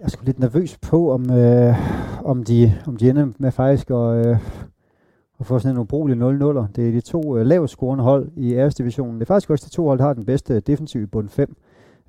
[0.00, 1.74] Jeg er sgu lidt nervøs på, om, øh,
[2.24, 4.38] om, de, om de ender med faktisk at, øh,
[5.40, 6.66] at få sådan en ubrugelig 0-0'er.
[6.76, 9.14] Det er de to øh, lavest scorende hold i æresdivisionen.
[9.14, 11.56] Det er faktisk også de to hold, der har den bedste defensiv i bund 5.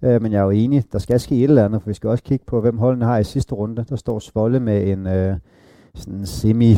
[0.01, 2.09] Øh, men jeg er jo enig, der skal ske et eller andet, for vi skal
[2.09, 3.85] også kigge på, hvem holdene har i sidste runde.
[3.89, 5.37] Der står Svolle med en øh,
[5.95, 6.75] sådan semi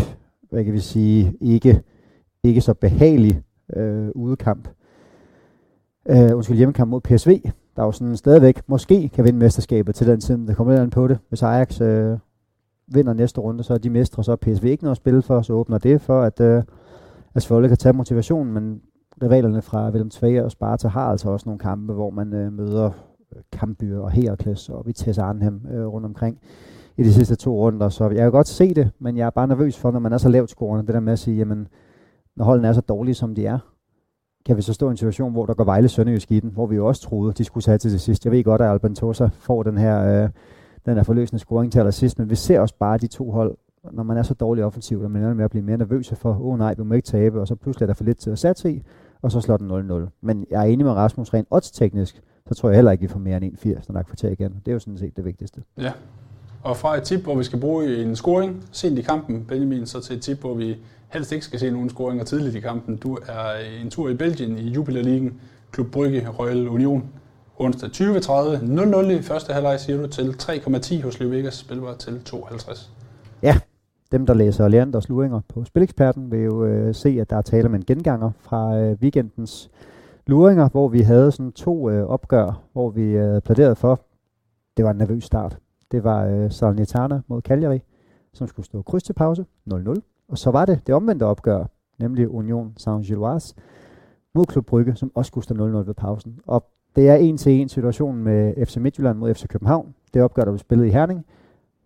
[0.50, 1.82] hvad kan vi sige, ikke,
[2.44, 3.42] ikke så behagelig
[3.76, 4.68] øh, udekamp.
[6.10, 7.42] Øh, undskyld, hjemmekamp mod PSV,
[7.76, 11.08] der jo sådan stadigvæk måske kan vinde mesterskabet til den tid, der kommer lidt på
[11.08, 11.20] det.
[11.30, 12.18] Hvis Ajax øh,
[12.88, 15.42] vinder næste runde, så er de mestre, så er PSV ikke noget at spille for,
[15.42, 16.64] så åbner det for, at, øh,
[17.36, 18.82] at Svolle kan tage motivationen, men
[19.22, 22.92] rivalerne fra Willem Tveier og Sparta har altså også nogle kampe, hvor man øh, møder
[23.36, 26.40] øh, Kampbyer og Herakles og Vitesse Arnhem øh, rundt omkring
[27.00, 27.90] i de sidste to runder.
[27.90, 30.18] Så jeg kan godt se det, men jeg er bare nervøs for, når man er
[30.18, 31.68] så lavt scorende, det der med at sige, jamen,
[32.36, 33.60] når holdene er så dårlige, som de er,
[34.46, 36.66] kan vi så stå i en situation, hvor der går Vejle Sønderjysk i den, hvor
[36.66, 38.28] vi jo også troede, de skulle tage til det sidste.
[38.28, 40.30] Jeg ved godt, at Alban Tosa får den her, øh,
[40.86, 43.58] den her forløsende scoring til allersidst, men vi ser også bare de to hold
[43.92, 46.30] når man er så dårlig offensivt, at man er med at blive mere nervøs for,
[46.30, 48.30] åh oh, nej, vi må ikke tabe, og så pludselig er der for lidt til
[48.30, 48.84] at satse i,
[49.22, 50.10] og så slår den 0-0.
[50.22, 53.20] Men jeg er enig med Rasmus, rent odds-teknisk, så tror jeg heller ikke, vi får
[53.20, 54.54] mere end 1-80, når der er kvarter igen.
[54.66, 55.64] Det er jo sådan set det vigtigste.
[55.78, 55.92] Ja.
[56.64, 60.02] Og fra et tip, hvor vi skal bruge en scoring sent i kampen, Benjamin, så
[60.02, 60.76] til et tip, hvor vi
[61.10, 62.98] helst ikke skal se nogen scoringer tidligt i kampen.
[62.98, 65.32] Du er en tur i Belgien i Jupiler League,
[65.72, 67.04] Klub Brygge, Royal Union.
[67.60, 68.02] Onsdag 20.30,
[68.64, 72.92] 0-0 i første halvleg, siger du, til 3,10 hos Liv Vegas, spilbar til 52.
[73.44, 73.56] Ja,
[74.12, 77.66] dem der læser Leanders luringer på Spileksperten vil jo øh, se, at der er tale
[77.66, 79.70] om en genganger fra øh, weekendens
[80.28, 84.02] luringer, hvor vi havde sådan to øh, opgør, hvor vi øh, pladerede for,
[84.78, 85.58] det var en nervøs start.
[85.92, 87.82] Det var øh, Salernitana mod Cagliari,
[88.34, 89.94] som skulle stå kryds til pause, 0-0.
[90.28, 91.66] Og så var det det omvendte opgør,
[92.00, 93.54] nemlig Union Saint-Gilloise
[94.34, 96.40] mod Klub Brygge, som også skulle stå 0-0 ved pausen.
[96.48, 99.96] Og det er en til en situationen med FC Midtjylland mod FC København.
[100.14, 101.26] Det opgør, der blev spillet i Herning.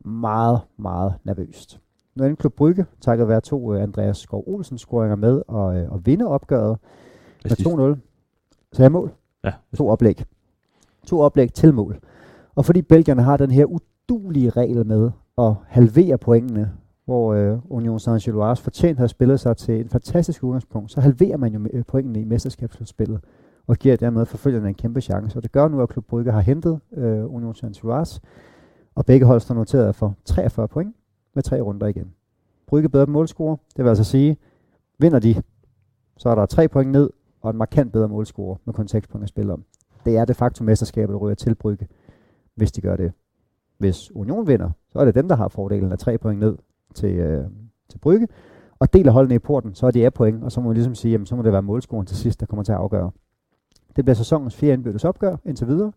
[0.06, 1.80] Meget, meget nervøst.
[2.16, 5.92] Nu er Klub Brygge, takket være to uh, Andreas Skov Olsen scoringer med og, uh,
[5.92, 6.78] og vinde opgøret
[7.44, 7.52] med
[7.96, 8.00] 2-0.
[8.72, 9.12] Så er mål.
[9.44, 9.54] Ja.
[9.76, 10.24] To oplæg.
[11.06, 12.00] To oplæg til mål.
[12.56, 13.66] Og fordi belgierne har den her
[14.12, 16.72] udulige regel med at halvere pointene,
[17.06, 21.54] hvor øh, Union Saint-Gilloise fortjent har spillet sig til en fantastisk udgangspunkt, så halverer man
[21.54, 23.20] jo øh, pointene i mesterskabsspillet
[23.68, 25.40] og giver dermed forfølgerne en kæmpe chance.
[25.40, 28.20] Og det gør nu, at Klub Brygge har hentet øh, Union Saint-Gilloise,
[28.96, 30.96] og begge hold står noteret for 43 point
[31.34, 32.14] med tre runder igen.
[32.68, 34.38] Brygge bedre målscorer, det vil altså sige,
[35.00, 35.36] vinder de,
[36.18, 37.10] så er der tre point ned,
[37.42, 39.64] og en markant bedre målscorer med kun 6 point at spille om.
[40.06, 41.88] Det er de facto mesterskabet, der ryger til Brygge,
[42.56, 43.12] hvis de gør det.
[43.78, 46.58] Hvis Union vinder, så er det dem, der har fordelen af tre point ned
[46.94, 47.46] til, øh,
[47.90, 48.28] til Brygge,
[48.80, 50.96] og deler holdene i porten, så er de af point, og så må vi ligesom
[50.96, 53.12] sige, jamen, så må det være målscoren til sidst, der kommer til at afgøre.
[53.96, 55.92] Det bliver sæsonens fjerde indbyrdes opgør indtil videre.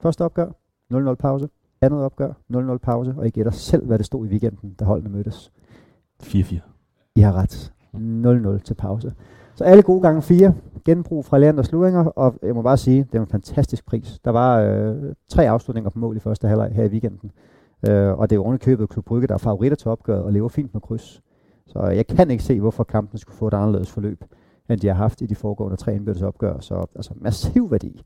[0.00, 0.50] Første opgør,
[0.94, 1.48] 0-0 pause.
[1.80, 3.14] Andet opgør, 0-0 pause.
[3.18, 5.52] Og I gætter selv, hvad det stod i weekenden, da holdene mødtes.
[6.22, 6.60] 4-4.
[7.14, 7.72] I har ret.
[8.58, 9.14] 0-0 til pause.
[9.54, 10.54] Så alle gode gange fire.
[10.84, 14.18] Genbrug fra Leanders Sluringer, og jeg må bare sige, det var en fantastisk pris.
[14.24, 17.30] Der var øh, tre afslutninger på mål i første halvleg her i weekenden.
[17.88, 20.48] Øh, og det er jo købet Klub Brygge, der er favoritter til opgøret og lever
[20.48, 21.22] fint med kryds.
[21.66, 24.24] Så jeg kan ikke se, hvorfor kampen skulle få et anderledes forløb,
[24.70, 26.60] end de har haft i de foregående tre indbyrdes opgør.
[26.60, 28.02] Så altså massiv værdi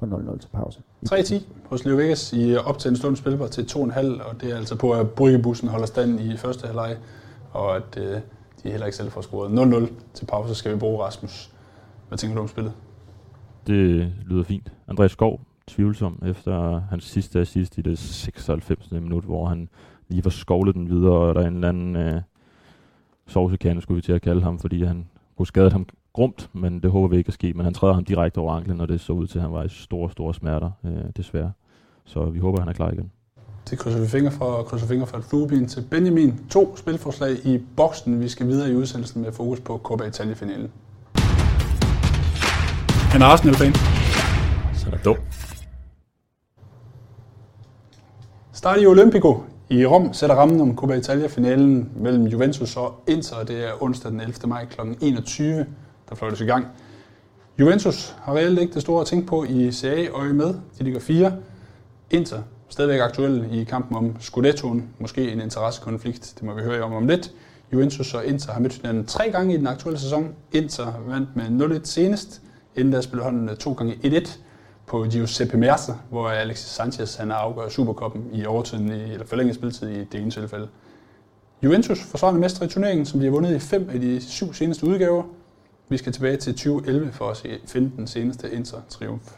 [0.00, 0.80] på 0-0 til pause.
[1.08, 4.56] 3-10 hos Leo Vegas i op til en stund spilbar til 2,5, og det er
[4.56, 6.96] altså på, at Bryggebussen holder stand i første halvleg,
[7.52, 8.20] og at øh,
[8.62, 11.52] de heller ikke selv får scoret 0-0 til pause, skal vi bruge Rasmus.
[12.08, 12.72] Hvad tænker du om spillet?
[13.66, 14.72] Det lyder fint.
[14.88, 18.90] Andreas Skov, tvivlsom efter hans sidste assist i det 96.
[18.90, 19.68] minut, hvor han
[20.08, 22.20] lige var skovlet den videre, og der er en eller anden øh,
[23.26, 26.90] sovsekande, skulle vi til at kalde ham, fordi han kunne skade ham grumt, men det
[26.90, 27.52] håber vi ikke at ske.
[27.52, 29.62] Men han træder ham direkte over anklen, og det så ud til, at han var
[29.62, 31.52] i store, store smerter, øh, desværre.
[32.04, 33.10] Så vi håber, at han er klar igen.
[33.70, 36.40] Det krydser vi fingre for, og krydser fingre for et flueben til Benjamin.
[36.50, 38.20] To spilforslag i boksen.
[38.20, 40.70] Vi skal videre i udsendelsen med fokus på Copa Italia-finalen.
[43.12, 43.74] Han er Arsenal-fan.
[44.74, 45.16] Så er der dum.
[48.52, 53.44] Stadio Olimpico i Rom sætter rammen om Copa Italia-finalen mellem Juventus og Inter.
[53.44, 54.34] Det er onsdag den 11.
[54.46, 54.80] maj kl.
[55.00, 55.66] 21,
[56.08, 56.66] der fløjtes i gang.
[57.60, 60.54] Juventus har reelt ikke det store at tænke på i Serie øje med.
[60.78, 61.32] De ligger fire.
[62.10, 64.88] Inter stadigvæk aktuelle i kampen om Scudettoen.
[64.98, 67.32] Måske en interessekonflikt, det må vi høre om om lidt.
[67.72, 70.34] Juventus og Inter har mødt hinanden tre gange i den aktuelle sæson.
[70.52, 72.42] Inter vandt med 0-1 senest,
[72.76, 74.38] inden der spillede holdene to gange 1-1
[74.86, 79.88] på Giuseppe Meazza, hvor Alexis Sanchez han afgør Superkoppen i overtiden, i, eller forlænget spilletid
[79.88, 80.68] i det ene tilfælde.
[81.62, 84.86] Juventus forsvarende mestre i turneringen, som de har vundet i fem af de syv seneste
[84.86, 85.22] udgaver.
[85.88, 89.32] Vi skal tilbage til 2011 for at se, finde den seneste Inter-triumf.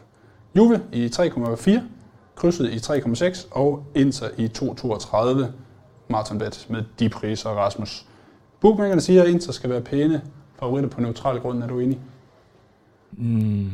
[0.55, 1.79] Juve i 3,4,
[2.35, 5.45] krydset i 3,6 og Inter i 2,32.
[6.09, 8.05] Martin Bet med de priser, Rasmus.
[8.61, 10.21] Bookmakerne siger, at Inter skal være pæne
[10.59, 11.63] favoritter på neutral grund.
[11.63, 11.99] Er du enig?
[13.11, 13.69] Mm,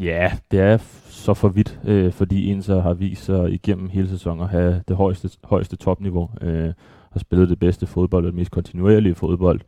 [0.00, 4.42] ja, det er så for vidt, øh, fordi Inter har vist sig igennem hele sæsonen
[4.42, 6.30] at have det højeste, højeste topniveau.
[6.40, 6.72] Øh,
[7.12, 9.60] har spillet det bedste fodbold, og det mest kontinuerlige fodbold.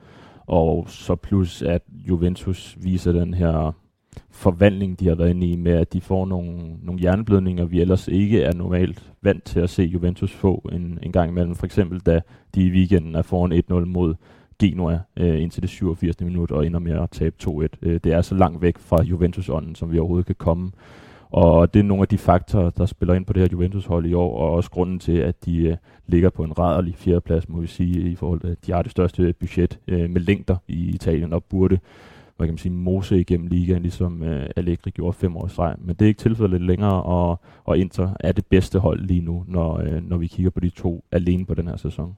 [0.46, 3.72] Og så plus, at Juventus viser den her
[4.30, 8.08] forvandling, de har været inde i, med at de får nogle, nogle hjerneblødninger, vi ellers
[8.08, 11.54] ikke er normalt vant til at se Juventus få en, en gang imellem.
[11.54, 12.20] For eksempel da
[12.54, 14.14] de i weekenden er foran 1-0 mod
[14.58, 16.20] Genoa øh, indtil det 87.
[16.20, 17.66] minut og ender med at tabe 2-1.
[17.82, 20.70] Øh, det er så langt væk fra Juventus-ånden, som vi overhovedet kan komme.
[21.30, 24.14] Og det er nogle af de faktorer, der spiller ind på det her Juventus-hold i
[24.14, 27.66] år, og også grunden til, at de øh, ligger på en rædderlig fjerdeplads, må vi
[27.66, 31.32] sige, i forhold til, at de har det største budget øh, med længder i Italien,
[31.32, 31.78] og burde
[32.36, 35.74] hvad kan man sige, mose igennem ligaen, ligesom øh, Allegri gjorde fem år i streg.
[35.78, 39.44] Men det er ikke tilfældet længere, og, og Inter er det bedste hold lige nu,
[39.48, 42.16] når, øh, når vi kigger på de to alene på den her sæson.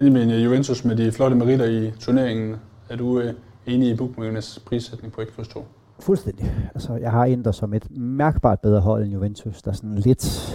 [0.00, 2.56] Øh, Juventus med de flotte meritter i turneringen.
[2.88, 3.34] Er du øh,
[3.66, 5.64] enig i bookmakernes prissætning på 1 kryds 2?
[6.00, 6.52] Fuldstændig.
[6.74, 10.54] Altså, jeg har Inter som et mærkbart bedre hold end Juventus, der sådan lidt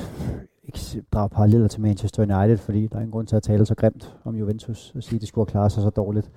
[0.63, 3.75] ikke drager paralleller til Manchester United, fordi der er ingen grund til at tale så
[3.75, 6.31] grimt om Juventus og sige, at de skulle have klaret sig så dårligt.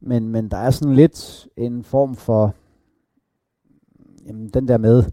[0.00, 2.54] Men, men der er sådan lidt en form for
[4.26, 5.04] jamen, den der med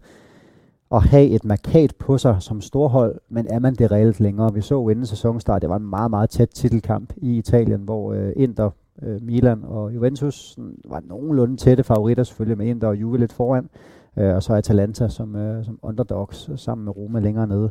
[0.92, 4.54] at have et markat på sig som storhold, men er man det reelt længere?
[4.54, 8.32] Vi så inden sæsonstart, det var en meget, meget tæt titelkamp i Italien, hvor øh,
[8.36, 8.70] Inter,
[9.02, 13.32] øh, Milan og Juventus sådan, var nogenlunde tætte favoritter, selvfølgelig med Inter og Juve lidt
[13.32, 13.68] foran,
[14.16, 17.70] øh, og så Atalanta som, øh, som underdogs sammen med Roma længere nede.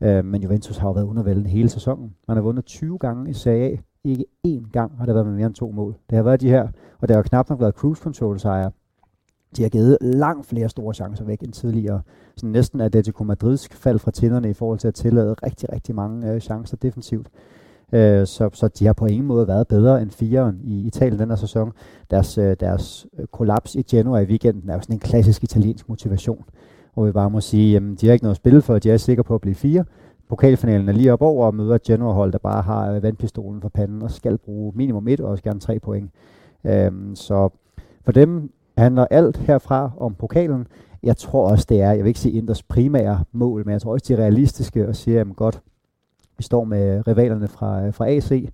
[0.00, 2.14] Øh, men Juventus har jo været undervældende hele sæsonen.
[2.28, 3.76] Man har vundet 20 gange i Serie A.
[4.04, 5.94] Ikke én gang har det været med mere end to mål.
[6.10, 6.68] Det har været de her,
[7.00, 8.70] og det har jo knap nok været cruise control sejre.
[9.56, 12.02] De har givet langt flere store chancer væk end tidligere.
[12.36, 16.32] Så næsten Atletico Madrids fald fra tænderne i forhold til at tillade rigtig, rigtig mange
[16.32, 17.28] øh, chancer defensivt.
[17.92, 21.28] Øh, så, så de har på ingen måde været bedre end fireren i Italien den
[21.28, 21.72] her sæson.
[22.10, 25.88] Deres, øh, deres øh, kollaps i Genoa i weekenden er jo sådan en klassisk italiensk
[25.88, 26.44] motivation
[26.94, 28.96] hvor vi bare må sige, at de har ikke noget at spille for, de er
[28.96, 29.84] sikre på at blive fire.
[30.30, 34.02] Pokalfinalen er lige op over og møder Genoa-hold, der bare har øh, vandpistolen for panden
[34.02, 36.10] og skal bruge minimum et og også gerne tre point.
[36.64, 37.48] Øhm, så
[38.04, 40.66] for dem handler alt herfra om pokalen.
[41.02, 43.92] Jeg tror også, det er, jeg vil ikke sige Inders primære mål, men jeg tror
[43.92, 45.62] også, de er realistiske og siger, at godt,
[46.36, 48.48] vi står med øh, rivalerne fra, øh, fra AC,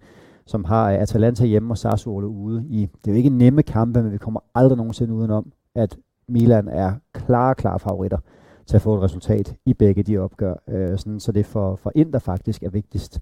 [0.47, 2.89] som har Atalanta hjemme og Sassuolo ude i.
[3.05, 5.97] Det er jo ikke nemme kampe, men vi kommer aldrig nogensinde udenom, at
[6.29, 8.19] Milan er klare, klare favoritter
[8.67, 10.55] til at få et resultat i begge de opgør.
[10.69, 13.21] Øh, sådan, så det for, for Inter faktisk er vigtigst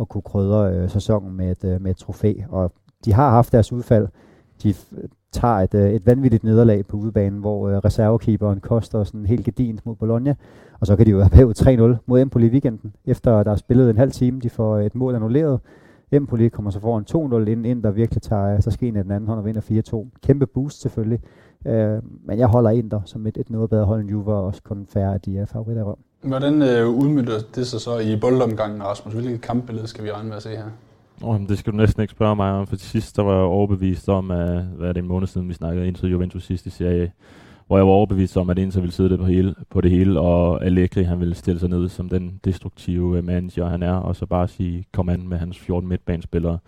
[0.00, 2.34] at kunne krydre øh, sæsonen med et, øh, med et trofæ.
[2.48, 2.72] Og
[3.04, 4.08] de har haft deres udfald.
[4.62, 4.74] De
[5.32, 9.86] tager et, øh, et vanvittigt nederlag på udebanen, hvor øh, reservekeeperen koster sådan helt gedint
[9.86, 10.34] mod Bologna.
[10.80, 13.56] Og så kan de jo have bagud 3-0 mod Empoli i weekenden, efter der er
[13.56, 14.40] spillet en halv time.
[14.40, 15.60] De får et mål annulleret.
[16.12, 17.04] Empoli kommer så foran
[17.44, 20.18] 2-0, inden Inter virkelig tager øh, så skeen af den anden hånd og vinder 4-2.
[20.22, 21.20] Kæmpe boost selvfølgelig.
[21.66, 24.62] Øh, men jeg holder Inter som et, et noget bedre hold end Juve, og også
[24.62, 25.98] kun færre af de er favoritter Rom.
[26.22, 29.14] Hvordan øh, udmyndter det sig så i boldomgangen, Rasmus?
[29.14, 30.64] Hvilket kampbillede skal vi regne med at se her?
[31.22, 33.42] Oh, det skal du næsten ikke spørge mig om, for til sidst der var jeg
[33.42, 36.66] overbevist om, at, hvad er det en måned siden, vi snakkede ind til Juventus sidst
[36.66, 37.12] i serie,
[37.66, 40.64] hvor jeg var overbevist om, at Inter ville sidde på, hele, på det hele, og
[40.64, 44.26] Allegri han ville stille sig ned som den destruktive øh, manager, han er, og så
[44.26, 46.58] bare sige, kom an med hans 14 midtbanespillere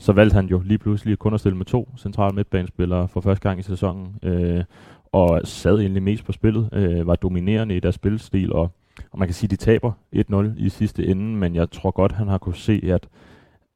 [0.00, 3.48] så valgte han jo lige pludselig kun at stille med to centrale midtbanespillere for første
[3.48, 4.64] gang i sæsonen, øh,
[5.12, 8.70] og sad egentlig mest på spillet, øh, var dominerende i deres spilstil, og,
[9.10, 12.12] og man kan sige, at de taber 1-0 i sidste ende, men jeg tror godt,
[12.12, 13.08] han har kunne se, at,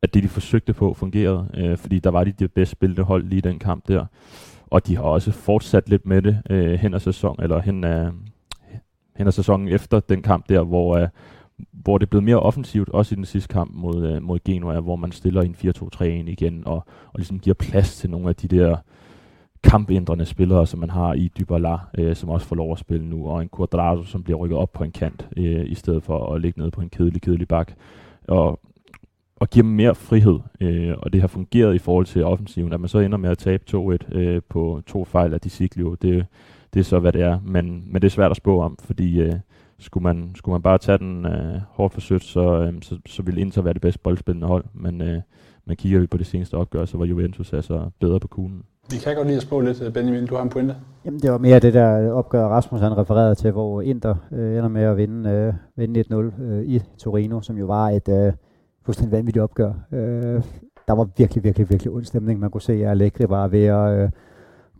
[0.03, 3.25] at det, de forsøgte på, fungerede, øh, fordi der var de det bedst spillende hold
[3.25, 4.07] lige i den kamp der,
[4.67, 8.11] og de har også fortsat lidt med det øh, hen ad sæson, eller hen ad,
[9.17, 11.09] hen ad sæsonen efter den kamp der, hvor, øh,
[11.73, 14.81] hvor det er blevet mere offensivt, også i den sidste kamp mod, øh, mod Genoa,
[14.81, 16.77] hvor man stiller en 4-2-3-1 igen, og,
[17.13, 18.77] og ligesom giver plads til nogle af de der
[19.65, 23.29] kampændrende spillere, som man har i Dybala, øh, som også får lov at spille nu,
[23.29, 26.41] og en Cuadrado, som bliver rykket op på en kant, øh, i stedet for at
[26.41, 27.73] ligge nede på en kedelig, kedelig bak.
[28.29, 28.61] Og,
[29.37, 32.81] og giver dem mere frihed, øh, og det har fungeret i forhold til offensiven, at
[32.81, 36.27] man så ender med at tabe 2-1 øh, på to fejl af Disiglio, det,
[36.75, 39.21] det er så, hvad det er, men, men det er svært at spå om, fordi
[39.21, 39.35] øh,
[39.85, 43.41] skulle man, skulle man bare tage den øh, hårdt forsøgt, så, øh, så, så ville
[43.41, 44.65] Inter være det bedste boldspillende hold.
[44.75, 45.21] Men, øh,
[45.67, 48.63] men kigger vi på det seneste opgør, så var Juventus altså bedre på kuglen.
[48.91, 50.27] Vi kan godt lige at spå lidt, øh, Benjamin.
[50.27, 50.77] Du har en pointe.
[51.05, 54.69] Jamen, det var mere det der opgør, Rasmus han refererede til, hvor Inter øh, ender
[54.69, 58.33] med at vinde, øh, vinde 1-0 øh, i Torino, som jo var et øh,
[58.85, 59.73] fuldstændig vanvittigt opgør.
[59.93, 60.43] Øh,
[60.89, 62.41] der var virkelig, virkelig, virkelig ond stemning.
[62.41, 63.99] Man kunne se, at Allegri var ved at...
[63.99, 64.11] Øh,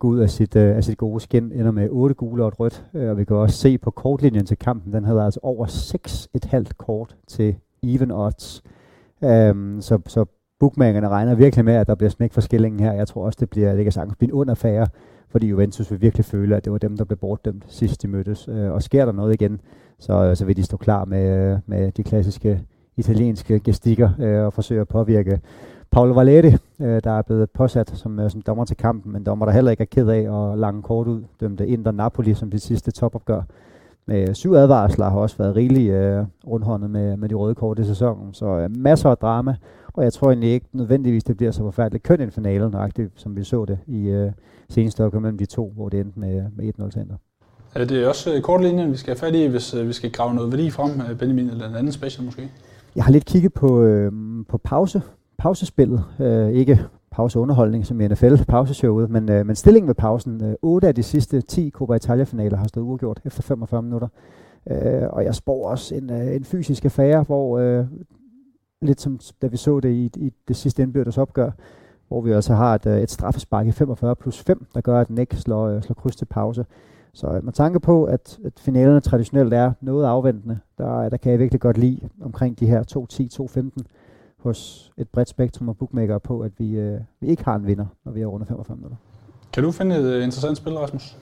[0.05, 2.59] gå ud af sit, øh, af sit gode skin, ender med otte gule og et
[2.59, 2.85] rødt.
[2.93, 6.63] Øh, og vi kan også se på kortlinjen til kampen, den havde altså over 6,5
[6.77, 8.63] kort til even odds.
[9.23, 10.25] Øhm, så, så
[10.59, 12.93] bookmakerne regner virkelig med, at der bliver smæk for skillingen her.
[12.93, 14.87] Jeg tror også, det bliver, det kan sagtens blive en ond
[15.29, 18.47] fordi Juventus vil virkelig føle, at det var dem, der blev bortdømt sidst de mødtes.
[18.47, 19.61] Øh, og sker der noget igen,
[19.99, 22.61] så, så vil de stå klar med, øh, med de klassiske
[22.97, 25.39] italienske gestikker øh, og forsøge at påvirke
[25.91, 29.45] Paolo Valeri, øh, der er blevet påsat som, øh, som dommer til kampen, men dommer,
[29.45, 32.61] der heller ikke er ked af at lange kort ud, dømte Inter Napoli som det
[32.61, 33.41] sidste topopgør.
[34.05, 37.83] Med syv advarsler har også været rigeligt øh, rundhåndet med, med de røde kort i
[37.83, 39.55] sæsonen, så øh, masser af drama,
[39.93, 43.37] og jeg tror egentlig ikke nødvendigvis, det bliver så forfærdeligt køn i finalen, nøjagtigt som
[43.37, 44.31] vi så det i øh,
[44.69, 47.15] seneste opgør mellem de to, hvor det endte med, med 1-0 til Inter.
[47.75, 50.33] Er det også øh, kortlinjen, vi skal have fat i, hvis øh, vi skal grave
[50.33, 52.51] noget værdi frem, øh, Benjamin, eller en anden special måske?
[52.95, 54.11] Jeg har lidt kigget på, øh,
[54.49, 55.01] på pause
[55.37, 56.03] pausespillet.
[56.19, 56.79] Øh, ikke
[57.11, 60.43] pauseunderholdning som i NFL, pauseshowet, men, øh, men stillingen ved pausen.
[60.43, 64.07] Øh, 8 af de sidste 10 Copa Italia-finaler har stået uafgjort efter 45 minutter.
[64.71, 67.85] Øh, og jeg spår også en, øh, en fysisk affære, hvor øh,
[68.81, 71.51] lidt som da vi så det i, i det sidste indbyrdes opgør,
[72.07, 75.07] hvor vi altså har et, øh, et straffespark i 45 plus 5, der gør, at
[75.07, 76.65] den ikke slår, øh, slår kryds til pause.
[77.13, 81.31] Så øh, med tanke på, at, at finalerne traditionelt er noget afventende, der, der kan
[81.31, 83.85] jeg virkelig godt lide omkring de her 2-10, 2-15
[84.45, 87.85] hos et bredt spektrum af bookmaker på, at vi, øh, vi ikke har en vinder,
[88.05, 88.97] når vi er under 45 minutter.
[89.53, 91.17] Kan du finde et øh, interessant spil, Rasmus?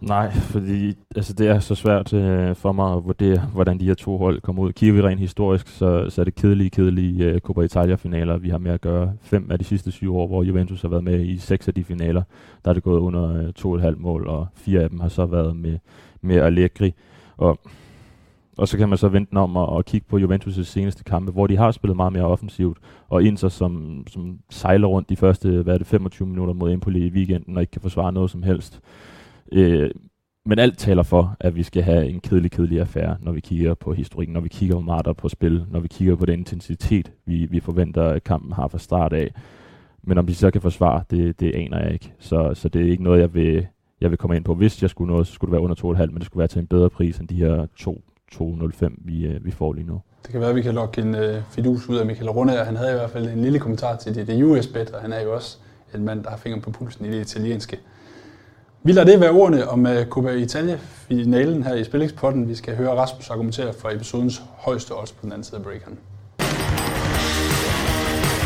[0.00, 3.94] Nej, fordi altså, det er så svært øh, for mig at vurdere, hvordan de her
[3.94, 4.72] to hold kommer ud.
[4.72, 8.58] Kigger vi rent historisk, så, så er det kedelige, kedelige øh, Coppa Italia-finaler, vi har
[8.58, 9.12] med at gøre.
[9.22, 11.84] Fem af de sidste syv år, hvor Juventus har været med i seks af de
[11.84, 12.22] finaler,
[12.64, 15.00] der er det gået under øh, to og et halvt mål, og fire af dem
[15.00, 15.78] har så været med,
[16.20, 16.94] med Allegri.
[17.36, 17.58] Og,
[18.58, 21.46] og så kan man så vente om og, og kigge på Juventus' seneste kampe, hvor
[21.46, 25.74] de har spillet meget mere offensivt, og Inter, som, som sejler rundt de første hvad
[25.74, 28.80] er det, 25 minutter mod Empoli i weekenden, og ikke kan forsvare noget som helst.
[29.52, 29.90] Øh,
[30.46, 33.74] men alt taler for, at vi skal have en kedelig, kedelig affære, når vi kigger
[33.74, 36.38] på historikken, når vi kigger på meget der på spil, når vi kigger på den
[36.38, 39.34] intensitet, vi, vi forventer, at kampen har fra start af.
[40.02, 42.12] Men om de så kan forsvare, det, det aner jeg ikke.
[42.18, 43.66] Så, så det er ikke noget, jeg vil,
[44.00, 44.54] jeg vil komme ind på.
[44.54, 46.60] Hvis jeg skulle noget, så skulle det være under 2,5, men det skulle være til
[46.60, 48.02] en bedre pris end de her 2,
[48.34, 50.00] 2,05, vi, øh, vi får lige nu.
[50.22, 52.64] Det kan være, at vi kan lokke en uh, fidus ud af Michael Rundager.
[52.64, 55.20] Han havde i hvert fald en lille kommentar til det, det US-bet, og han er
[55.20, 55.56] jo også
[55.94, 57.78] en mand, der har fingeren på pulsen i det italienske.
[58.82, 62.48] Vi lader det være ordene om uh, Coppa Italia-finalen her i Spillingspotten.
[62.48, 65.98] Vi skal høre Rasmus argumentere for episodens højeste odds på den anden side af breakeren.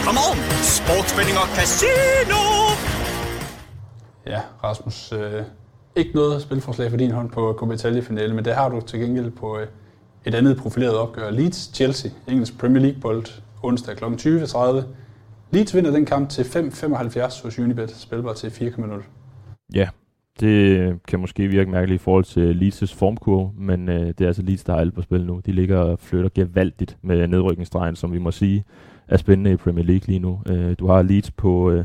[0.04, 0.36] Come on!
[0.62, 2.40] Sportsspænding og casino!
[4.26, 5.42] Ja, Rasmus, øh,
[5.96, 9.30] ikke noget spilforslag for din hånd på Coppa Italia-finalen, men det har du til gengæld
[9.30, 9.66] på øh,
[10.24, 11.30] et andet profileret opgør.
[11.30, 13.26] Leeds-Chelsea, engelsk Premier League-bold,
[13.62, 14.04] onsdag kl.
[14.04, 14.82] 20.30.
[15.50, 19.02] Leeds vinder den kamp til 5,75 hos Unibet, spilbar til 4,0.
[19.74, 19.88] Ja,
[20.40, 24.42] det kan måske virke mærkeligt i forhold til Leeds' formkurve, men øh, det er altså
[24.42, 25.40] Leeds, der har alt på spil nu.
[25.46, 28.64] De ligger og flytter gevaldigt med nedrykningsstregen, som vi må sige
[29.08, 30.40] er spændende i Premier League lige nu.
[30.48, 31.84] Øh, du har Leeds på, øh,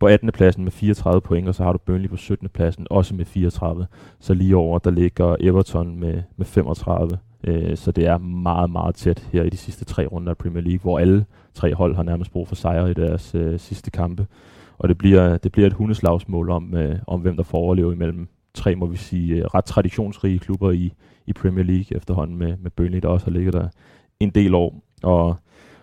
[0.00, 0.32] på 18.
[0.32, 2.48] pladsen med 34 point, og så har du Burnley på 17.
[2.48, 3.86] pladsen også med 34.
[4.20, 7.18] Så lige over, der ligger Everton med, med 35.
[7.44, 10.62] Øh, så det er meget, meget tæt her i de sidste tre runder af Premier
[10.62, 14.26] League, hvor alle tre hold har nærmest brug for sejre i deres øh, sidste kampe.
[14.78, 18.28] Og det bliver, det bliver et hundeslagsmål om, øh, om hvem der får overleve imellem
[18.54, 20.92] tre, må vi sige, øh, ret traditionsrige klubber i,
[21.26, 23.68] i Premier League efterhånden med, med Burnley, der også har ligget der
[24.20, 24.82] en del år.
[25.02, 25.36] Og,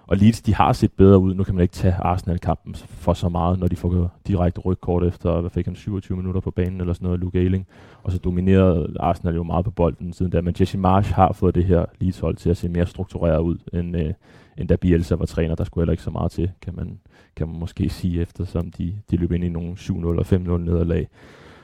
[0.07, 1.33] og Leeds, de har set bedre ud.
[1.33, 5.41] Nu kan man ikke tage Arsenal-kampen for så meget, når de får direkte rygkort efter,
[5.41, 7.67] hvad fik han, 27 minutter på banen eller sådan noget, Luke Ayling.
[8.03, 10.41] Og så dominerede Arsenal jo meget på bolden siden da.
[10.41, 13.97] Men Jesse Marsh har fået det her Leeds-hold til at se mere struktureret ud, end,
[13.97, 14.13] øh,
[14.57, 15.55] end da Bielsa var træner.
[15.55, 16.99] Der skulle heller ikke så meget til, kan man,
[17.35, 21.07] kan man måske sige, eftersom de, de løb ind i nogle 7-0 og 5-0 nederlag.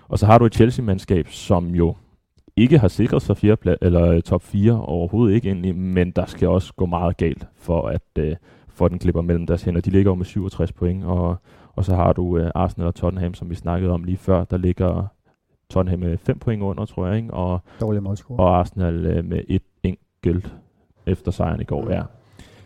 [0.08, 1.95] Og så har du et Chelsea-mandskab, som jo
[2.56, 6.48] ikke har sikret sig fire eller øh, top 4 overhovedet ikke egentlig, men der skal
[6.48, 8.36] også gå meget galt for at øh,
[8.68, 9.82] for den klipper mellem deres hænder.
[9.82, 11.36] De ligger jo med 67 point, og,
[11.76, 14.58] og så har du øh, Arsenal og Tottenham, som vi snakkede om lige før, der
[14.58, 15.08] ligger
[15.70, 17.34] Tottenham med 5 point under, tror jeg, ikke?
[17.34, 17.60] Og,
[18.39, 20.56] og Arsenal øh, med et enkelt
[21.06, 22.02] efter sejren i går, ja.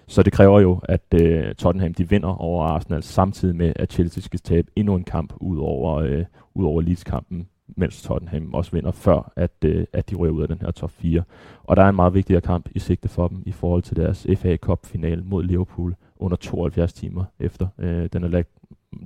[0.08, 4.21] Så det kræver jo, at øh, Tottenham de vinder over Arsenal, samtidig med, at Chelsea
[4.21, 8.91] skal tabe endnu en kamp ud over, øh, ud over Leeds-kampen, mens Tottenham også vinder,
[8.91, 11.23] før at, øh, at de ryger ud af den her top 4.
[11.63, 14.27] Og der er en meget vigtigere kamp i sigte for dem i forhold til deres
[14.38, 17.67] FA Cup-final mod Liverpool under 72 timer efter.
[17.77, 18.49] Øh, den er lagt,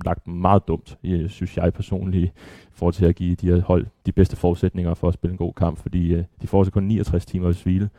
[0.04, 2.30] lagt meget dumt, øh, synes jeg personligt, i
[2.72, 5.52] forhold til at give de her hold de bedste forudsætninger for at spille en god
[5.52, 7.90] kamp, fordi øh, de får så kun 69 timer i svile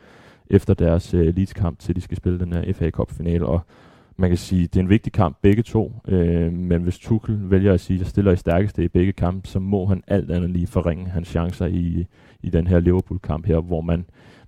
[0.50, 3.60] efter deres øh, Leeds-kamp, til de skal spille den her FA Cup final, og
[4.16, 7.72] man kan sige, det er en vigtig kamp begge to, øh, men hvis Tuchel vælger
[7.72, 10.50] at sige, at jeg stiller i stærkeste i begge kampe, så må han alt andet
[10.50, 12.06] lige forringe hans chancer i,
[12.42, 14.04] i den her Liverpool-kamp her, hvor man,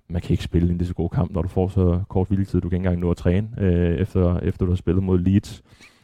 [0.09, 2.61] man kan ikke spille en lige så god kamp, når du får så kort hviletid,
[2.61, 5.63] du kan ikke engang nå at træne, øh, efter, efter du har spillet mod Leeds.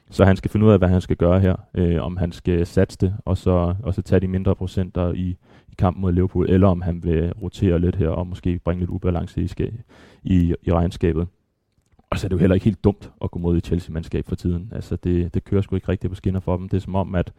[0.10, 2.65] Så han skal finde ud af, hvad han skal gøre her, øh, om han skal
[2.65, 5.38] satse det, og så, og så tage de mindre procenter i,
[5.69, 8.89] i kampen mod Liverpool, eller om han vil rotere lidt her, og måske bringe lidt
[8.89, 9.49] ubalance i,
[10.23, 11.28] i, i regnskabet.
[12.13, 14.28] Altså, og så er det jo heller ikke helt dumt at gå mod et Chelsea-mandskab
[14.28, 14.71] for tiden.
[14.76, 16.69] Altså det, det kører sgu ikke rigtigt på skinner for dem.
[16.69, 17.33] Det er som om, at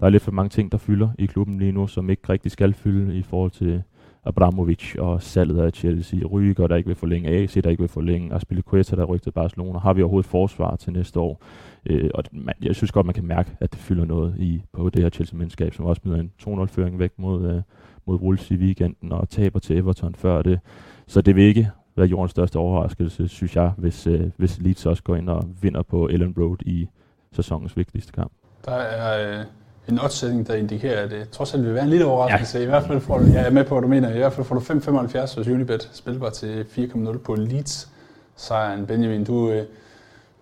[0.00, 2.52] der er lidt for mange ting, der fylder i klubben lige nu, som ikke rigtig
[2.52, 3.82] skal fylde i forhold til
[4.24, 6.20] Abramovic og salget af Chelsea.
[6.24, 7.28] Ryger, der ikke vil forlænge.
[7.30, 8.34] AC, der ikke vil forlænge.
[8.34, 9.78] Aspilicueta, der rygtede Barcelona.
[9.78, 11.42] Har vi overhovedet forsvar til næste år?
[11.86, 14.88] Øh, og man, jeg synes godt, man kan mærke, at det fylder noget i på
[14.88, 17.62] det her Chelsea-mandskab, som også smider en 2-0-føring væk mod, øh,
[18.06, 20.60] mod Wolves i weekenden og taber til Everton før det.
[21.06, 21.70] Så det vil ikke
[22.00, 25.82] være jordens største overraskelse, synes jeg, hvis, øh, hvis Leeds også går ind og vinder
[25.82, 26.88] på Ellen Road i
[27.32, 28.32] sæsonens vigtigste kamp.
[28.64, 29.44] Der er øh,
[29.88, 32.58] en oddsætning, der indikerer, at det trods alt vil være en lille overraskelse.
[32.58, 32.64] Ja.
[32.64, 34.46] I hvert fald får du, jeg er med på, hvad du mener, i hvert fald
[34.46, 37.92] får du 5,75 hos Unibet, spilbar til 4,0 på Leeds
[38.36, 38.86] sejren.
[38.86, 39.64] Benjamin, du, øh,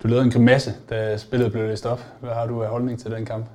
[0.02, 2.00] Du lavede en grimasse, da spillet blev læst op.
[2.20, 3.46] Hvad har du af holdning til den kamp?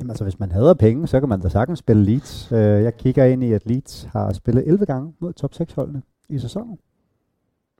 [0.00, 2.52] Jamen, altså, hvis man hader penge, så kan man da sagtens spille Leeds.
[2.52, 6.38] Uh, jeg kigger ind i, at Leeds har spillet 11 gange mod top 6-holdene i
[6.38, 6.78] sæsonen.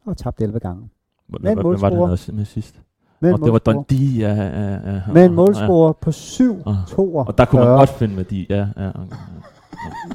[0.07, 0.89] Og tabt 11 gange.
[1.29, 2.81] Hvad, Med en hvad, hvad var det, havde med sidst?
[3.21, 3.75] Med Og det var målscorer.
[3.75, 5.01] Dundee, ja, ja, ja.
[5.13, 6.75] Med en ja, målscorer på 7 Ah.
[6.89, 8.89] 42 Og der kunne man godt finde med de, ja, ja.
[8.89, 9.17] okay.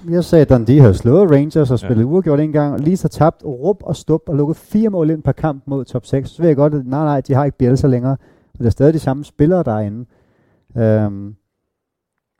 [0.09, 2.07] Jeg sagde, at Dundee havde slået Rangers og spillet Ja.
[2.09, 2.13] ja.
[2.13, 2.79] uafgjort en gang.
[2.79, 6.05] Lige så tabt rup og stup og lukket fire mål ind per kamp mod top
[6.05, 6.29] 6.
[6.29, 8.17] Så ved jeg godt, at nej, nej, de har ikke Bielsa længere.
[8.53, 10.05] Men det er stadig de samme spillere, der er inde.
[10.77, 11.35] Øhm,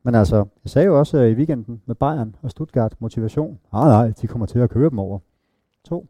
[0.04, 3.58] men altså, jeg sagde jo også øh, i weekenden med Bayern og Stuttgart motivation.
[3.74, 5.20] Nej, nej, de kommer til at køre dem over.
[5.86, 6.08] 2,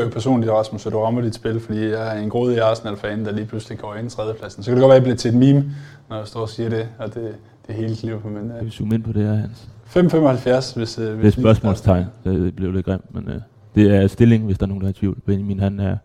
[0.00, 0.06] 2, 2.
[0.06, 3.24] Jeg er personligt, Rasmus, at du rammer dit spil, fordi jeg er en grådig Arsenal-fan,
[3.24, 4.62] der lige pludselig går ind i tredjepladsen.
[4.62, 5.70] Så kan det godt være, at jeg bliver til et meme,
[6.08, 7.14] når jeg står og siger det, og det,
[7.66, 8.32] det er hele Liverpool.
[8.32, 9.68] Men Kan vi zoome ind på det her, Hans?
[9.86, 10.98] 5,75, hvis...
[10.98, 12.04] øh, Det er hvis spørgsmålstegn.
[12.24, 13.40] Det blev lidt grimt, men øh,
[13.74, 15.20] det er stilling, hvis der er nogen, der er i tvivl.
[15.26, 15.96] Benjamin, han er,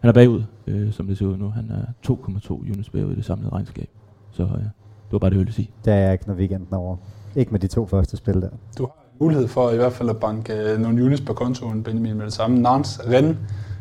[0.00, 1.48] han er bagud, øh, som det ser ud nu.
[1.50, 3.88] Han er 2,2 units bagud i det samlede regnskab.
[4.32, 5.70] Så øh, det var bare det, jeg ville sige.
[5.84, 6.96] Der er ikke, når weekenden er over.
[7.36, 8.48] Ikke med de to første spil der.
[8.78, 12.16] Du har mulighed for i hvert fald at banke øh, nogle units på kontoen, Benjamin,
[12.16, 12.58] med det samme.
[12.58, 13.36] Nantes, Rennes,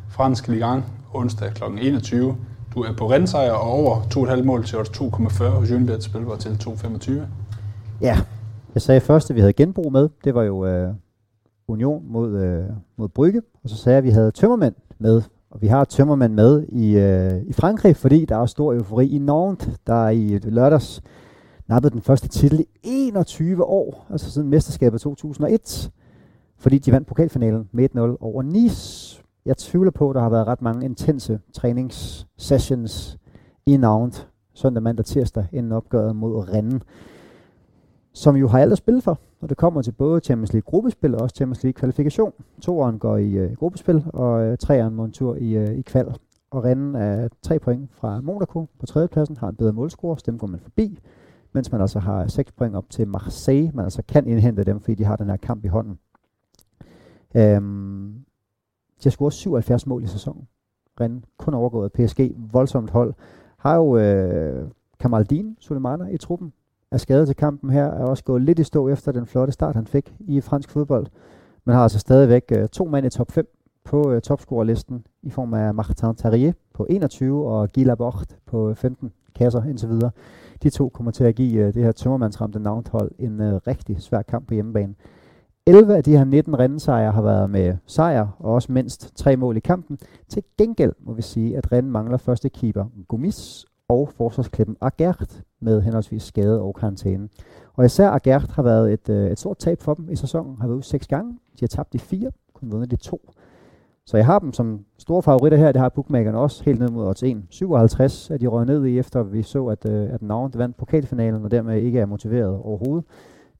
[0.09, 1.63] fransk Ligang, onsdag kl.
[1.81, 2.35] 21.
[2.73, 7.11] Du er på Rennes-sejr og over 2,5 mål til 2,40 hos Unibet spilbar til 2,25.
[8.01, 8.17] Ja,
[8.73, 10.09] jeg sagde først, at vi havde genbrug med.
[10.23, 10.93] Det var jo øh,
[11.67, 12.65] Union mod, øh,
[12.97, 13.41] mod Brygge.
[13.63, 15.21] Og så sagde jeg, at vi havde tømmermænd med.
[15.49, 19.17] Og vi har tømmermænd med i, øh, i Frankrig, fordi der er stor eufori i
[19.17, 21.01] Nantes, der i lørdags
[21.67, 25.91] nappede den første titel i 21 år, altså siden mesterskabet 2001,
[26.57, 29.23] fordi de vandt pokalfinalen med 1-0 over Nice.
[29.45, 33.17] Jeg tvivler på, at der har været ret mange intense træningssessions
[33.65, 36.83] i Nantes søndag, mandag, tirsdag, inden opgøret mod Rennes
[38.17, 41.15] som jo har alt at spille for, når det kommer til både Champions League gruppespil
[41.15, 42.33] og også Champions League kvalifikation.
[42.61, 46.15] Toeren går i øh, gruppespil, og øh, treeren må en tur i, øh, i kval.
[46.51, 50.37] Og Rennes er tre point fra Monaco på tredjepladsen, har en bedre målscore, så dem
[50.37, 50.99] går man forbi,
[51.57, 54.95] mens man altså har seks point op til Marseille, man altså kan indhente dem, fordi
[54.95, 55.99] de har den her kamp i hånden.
[57.35, 58.13] Øhm,
[58.99, 60.47] de har scoret 77 mål i sæsonen.
[61.01, 63.13] Rennes kun overgået PSG, voldsomt hold.
[63.57, 66.53] Har jo øh, Kamaldin Sulemana i truppen,
[66.91, 69.75] er skadet til kampen her, er også gået lidt i stå efter den flotte start,
[69.75, 71.07] han fik i fransk fodbold.
[71.65, 73.47] Men har altså stadigvæk øh, to mænd i top 5
[73.83, 79.11] på øh, topscorerlisten i form af Martin Terrier på 21 og Guy Laporte på 15
[79.35, 80.11] kasser indtil videre.
[80.63, 84.21] De to kommer til at give øh, det her tømmermandsramte navnhold en øh, rigtig svær
[84.21, 84.95] kamp på hjemmebane.
[85.65, 89.57] 11 af de her 19 rendsejre har været med sejr og også mindst tre mål
[89.57, 89.97] i kampen.
[90.29, 95.81] Til gengæld må vi sige, at Rennes mangler første keeper Gomis og forsvarsklippen Agert med
[95.81, 97.29] henholdsvis skade og karantæne.
[97.73, 100.67] Og især Agert har været et, øh, et stort tab for dem i sæsonen, har
[100.67, 101.31] været ude seks gange.
[101.31, 103.31] De har tabt de fire, kun vundet de to.
[104.07, 107.05] Så jeg har dem som store favoritter her, det har bookmakerne også, helt ned mod
[107.05, 107.43] odds 1.
[107.49, 111.43] 57 er de røget ned i, efter vi så, at, øh, at Nantes vandt pokalfinalen,
[111.43, 113.05] og dermed ikke er motiveret overhovedet.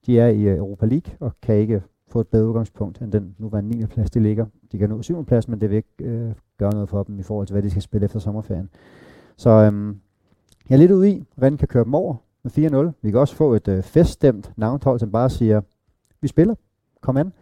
[0.05, 3.35] De er i øh, Europa League, og kan ikke få et bedre udgangspunkt end den
[3.37, 3.85] nuværende 9.
[3.85, 4.45] plads, de ligger.
[4.71, 5.25] De kan nå 7.
[5.25, 7.69] plads, men det vil ikke øh, gøre noget for dem i forhold til, hvad de
[7.69, 8.69] skal spille efter sommerferien.
[9.37, 9.99] Så øhm,
[10.69, 12.51] jeg er lidt ude i, hvordan kan køre dem over med
[12.89, 12.91] 4-0.
[13.01, 15.61] Vi kan også få et øh, feststemt navnhold, som bare siger,
[16.21, 16.55] vi spiller,
[17.01, 17.33] kom an.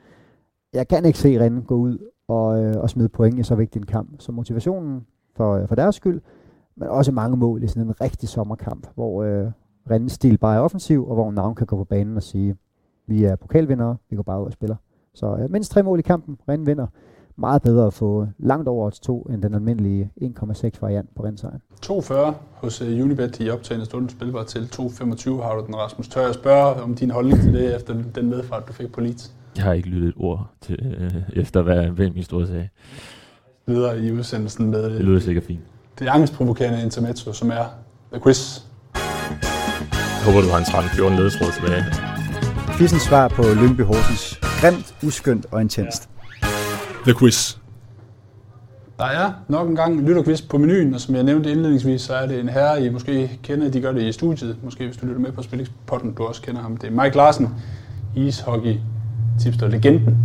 [0.73, 1.97] Jeg kan ikke se Rennes gå ud
[2.27, 4.09] og, øh, og smide point i så vigtig en kamp.
[4.19, 5.05] Så motivationen
[5.35, 6.21] for, øh, for deres skyld,
[6.75, 9.51] men også mange mål i sådan en rigtig sommerkamp, hvor øh,
[9.91, 12.55] Rennes stil bare er offensiv, og hvor navn kan gå på banen og sige,
[13.07, 14.75] vi er pokalvindere, vi går bare ud og spiller.
[15.13, 16.87] Så øh, mindst tre mål i kampen, Rennes vinder.
[17.37, 21.45] Meget bedre at få langt over odds 2 end den almindelige 1,6 variant på Rennes
[21.85, 22.13] 2,40
[22.53, 26.07] hos uh, Unibet i optagende stund spilbar til 2,25 har du den, Rasmus.
[26.07, 29.35] Tør jeg spørge om din holdning til det efter den medfart, du fik på Leeds?
[29.55, 32.69] Jeg har ikke lyttet et ord til, øh, efter, hvad hvem stod sagde.
[33.67, 35.61] Videre i udsendelsen med Det lyder sikkert fint.
[35.99, 37.65] det angstprovokerende intermezzo, som er
[38.13, 38.59] The Quiz.
[40.25, 41.83] Jeg håber, du har en 13-14 ledetråd tilbage.
[42.77, 44.39] Quizens svar på Lyngby Horsens.
[44.61, 46.09] Grimt, uskyndt og intenst.
[47.03, 47.57] The Quiz.
[48.97, 52.27] Der er nok en gang lytterquiz på menuen, og som jeg nævnte indledningsvis, så er
[52.27, 55.21] det en herre, I måske kender, de gør det i studiet, måske hvis du lytter
[55.21, 56.77] med på Spillingspodden, du også kender ham.
[56.77, 57.49] Det er Mike Larsen,
[58.15, 58.75] ishockey
[59.39, 60.17] tipster legenden.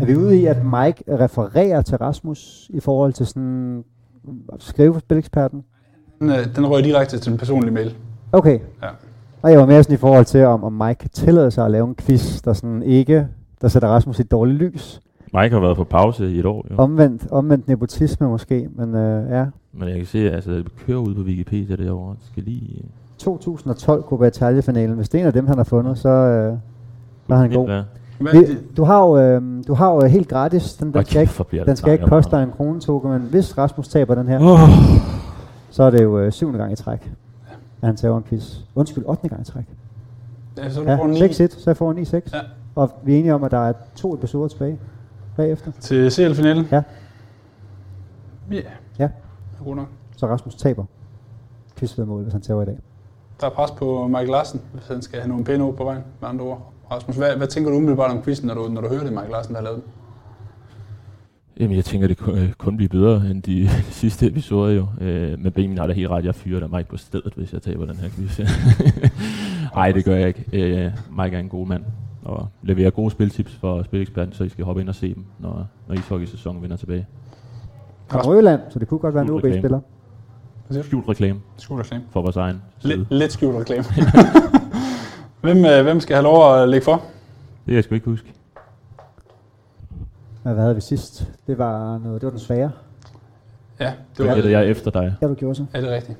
[0.00, 3.84] Er vi ude i, at Mike refererer til Rasmus i forhold til sådan
[4.52, 5.64] at skrive for spileksperten?
[6.20, 7.94] Den, øh, den rører direkte til en personlig mail.
[8.32, 8.58] Okay.
[8.82, 8.88] Ja.
[9.42, 11.70] Og jeg var mere sådan i forhold til, om, om Mike kan tillade sig at
[11.70, 13.26] lave en quiz, der sådan ikke,
[13.60, 15.00] der sætter Rasmus i et dårligt lys.
[15.34, 16.76] Mike har været på pause i et år, jo.
[16.76, 19.46] Omvendt, omvendt nepotisme måske, men øh, ja.
[19.72, 22.14] Men jeg kan se, altså, det kører ud på Wikipedia derovre.
[22.14, 22.76] Det skal lige...
[22.78, 22.84] øh,
[23.18, 24.96] 2012 Copa Italia-finalen.
[24.96, 26.56] Hvis det er en af dem, han har fundet, så, øh,
[27.26, 27.68] så er han god.
[27.68, 27.84] være.
[28.18, 30.74] Hvad, Vi, det, du har jo, øh, du har jo helt gratis.
[30.74, 33.58] Den, den Hold skal ikke, den skal ikke koste dig en krone, Toge, men hvis
[33.58, 34.58] Rasmus taber den her, Åh,
[35.70, 37.12] så er det jo øh, syvende gang i træk,
[37.82, 38.56] at han tager en quiz.
[38.74, 39.28] Undskyld, 8.
[39.28, 39.64] gang i træk.
[40.58, 42.12] ja, så du får Ja, 9 6-1, så jeg får en 9-6.
[42.14, 42.40] Ja.
[42.74, 44.78] Og vi er enige om, at der er to episoder tilbage
[45.36, 45.72] bagefter.
[45.80, 46.68] til CL-finalen.
[46.72, 46.82] Ja.
[48.50, 48.60] Ja.
[48.98, 49.08] Ja.
[49.64, 49.86] God nok.
[50.16, 50.84] Så Rasmus taber
[51.76, 52.78] quizvedmål, hvis han tager i dag.
[53.40, 56.02] Der er pres på Michael Larsen, hvis han skal have nogle pæne ord på vejen,
[56.20, 56.72] med andre ord.
[56.90, 59.30] Rasmus, hvad, hvad tænker du umiddelbart om quizzen, når du, når du hører det, Michael
[59.30, 59.92] Larsen, der har lavet den?
[61.60, 63.68] Jamen, jeg tænker, det kun, øh, kun bliver bedre end de
[64.00, 64.86] sidste episoder jo.
[65.00, 66.24] Øh, men Benjamin har da helt ret.
[66.24, 68.40] Jeg fyrer da Mike på stedet, hvis jeg taber den her quiz.
[69.76, 70.44] Nej, det gør jeg ikke.
[70.52, 70.90] Øh,
[71.22, 71.82] Mike er en god mand
[72.24, 75.66] og leverer gode spiltips for spileksperten, så I skal hoppe ind og se dem, når,
[75.88, 77.06] når ishockey-sæsonen vender tilbage.
[78.08, 79.30] Fra Rødland, så det kunne godt være en.
[79.30, 79.80] OB-spiller.
[80.82, 82.04] Skjult reklame Skjul reklame.
[82.10, 82.96] for vores egen side.
[82.96, 83.84] Lidt, lidt skjult reklame.
[85.44, 86.92] hvem, øh, hvem skal have lov at lægge for?
[86.94, 87.02] Det
[87.66, 88.32] kan jeg sgu ikke huske.
[90.42, 91.32] Hvad havde vi sidst?
[91.46, 92.70] Det var, noget, det var den svære.
[93.80, 95.16] Ja, det Det var, gætter jeg efter dig.
[95.22, 95.66] Ja, du gjorde så.
[95.74, 96.18] er det rigtigt?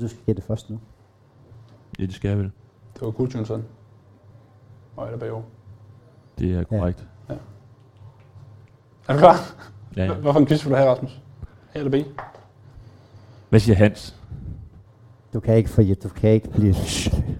[0.00, 0.80] Du skal gætte først nu.
[1.98, 2.50] Ja, det skal jeg vel.
[2.94, 3.64] Det var Gudjonsson.
[4.96, 5.44] Og er der bagov.
[6.38, 7.06] Det er korrekt.
[9.08, 9.36] Er du klar?
[9.96, 10.04] Ja.
[10.04, 10.14] ja.
[10.14, 11.20] Hvorfor en quiz vil du have, Rasmus?
[11.74, 12.06] A eller B?
[13.48, 14.16] Hvad siger Hans?
[15.32, 16.74] Du kan ikke få du kan ikke blive...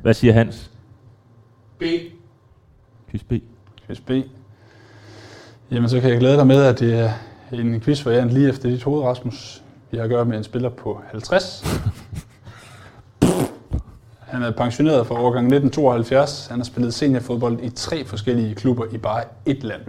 [0.03, 0.70] Hvad siger Hans?
[1.81, 1.83] B.
[3.11, 3.33] Quiz B.
[3.87, 4.11] Quiz B.
[5.71, 7.13] Jamen, så kan jeg glæde dig med, at det er
[7.53, 9.63] en quizvariant lige efter dit hoved, Rasmus.
[9.91, 11.65] Vi har at gøre med en spiller på 50.
[14.19, 16.47] Han er pensioneret fra årgang 1972.
[16.47, 19.83] Han har spillet seniorfodbold i tre forskellige klubber i bare ét land.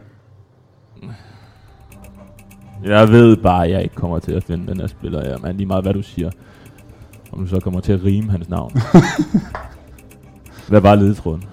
[2.84, 5.58] Jeg ved bare, at jeg ikke kommer til at finde den her spiller, ja, men
[5.58, 6.32] lige meget hvad du siger.
[7.32, 8.72] Om du så kommer til at rime hans navn.
[10.70, 11.44] hvad var ledetråden?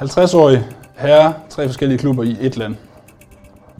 [0.00, 2.76] 50-årig herre, tre forskellige klubber i ét land.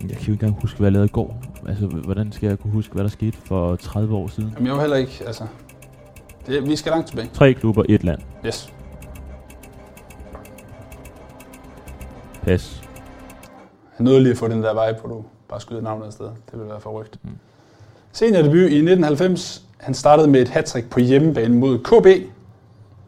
[0.01, 1.43] Jeg kan jo ikke engang huske, hvad jeg lavede i går.
[1.69, 4.51] Altså, hvordan skal jeg kunne huske, hvad der skete for 30 år siden?
[4.55, 5.45] Jamen, jeg var heller ikke, altså...
[6.47, 7.31] Det, vi skal langt tilbage.
[7.35, 8.21] Tre klubber, et land.
[8.47, 8.73] Yes.
[12.43, 12.83] Pas.
[13.99, 16.27] Jeg nåede lige at få den der vej på, du bare skyder navnet afsted.
[16.27, 17.19] Det ville være for rygt.
[17.23, 17.31] Mm.
[18.13, 19.63] Senior debut i 1990.
[19.79, 22.31] Han startede med et hattrick på hjemmebane mod KB.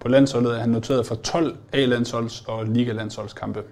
[0.02, 3.62] På landsholdet er han noteret for 12 A-landsholds- og Liga-landsholdskampe.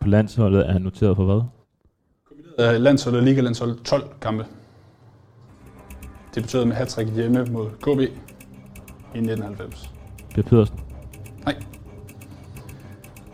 [0.00, 1.42] På landsholdet er han noteret for hvad?
[2.74, 4.46] Øh, Landsholdet og Liga-landshold 12 kampe.
[6.34, 8.00] Debuterede med hattrick hjemme mod KB
[9.14, 9.90] i 1990.
[10.34, 10.80] Per Pedersen.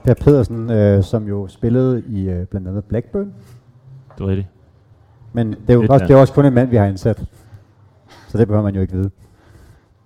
[0.05, 3.35] Per Pedersen, øh, som jo spillede i øh, blandt andet Blackburn.
[4.19, 4.49] Det var rigtigt.
[5.33, 7.25] Men det er jo også, det er også kun en mand, vi har indsat.
[8.29, 9.11] Så det behøver man jo ikke vide.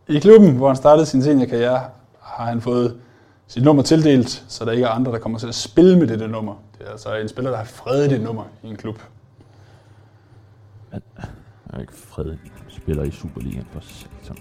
[0.09, 1.81] I klubben, hvor han startede sin seniorkarriere,
[2.21, 3.01] har han fået
[3.47, 6.29] sit nummer tildelt, så der ikke er andre, der kommer til at spille med dette
[6.29, 6.55] nummer.
[6.79, 8.99] Det er altså en spiller, der har fredet det nummer i en klub.
[10.93, 11.01] Jeg
[11.71, 12.37] er ikke Fred
[12.69, 14.37] spiller i Superligaen for satan.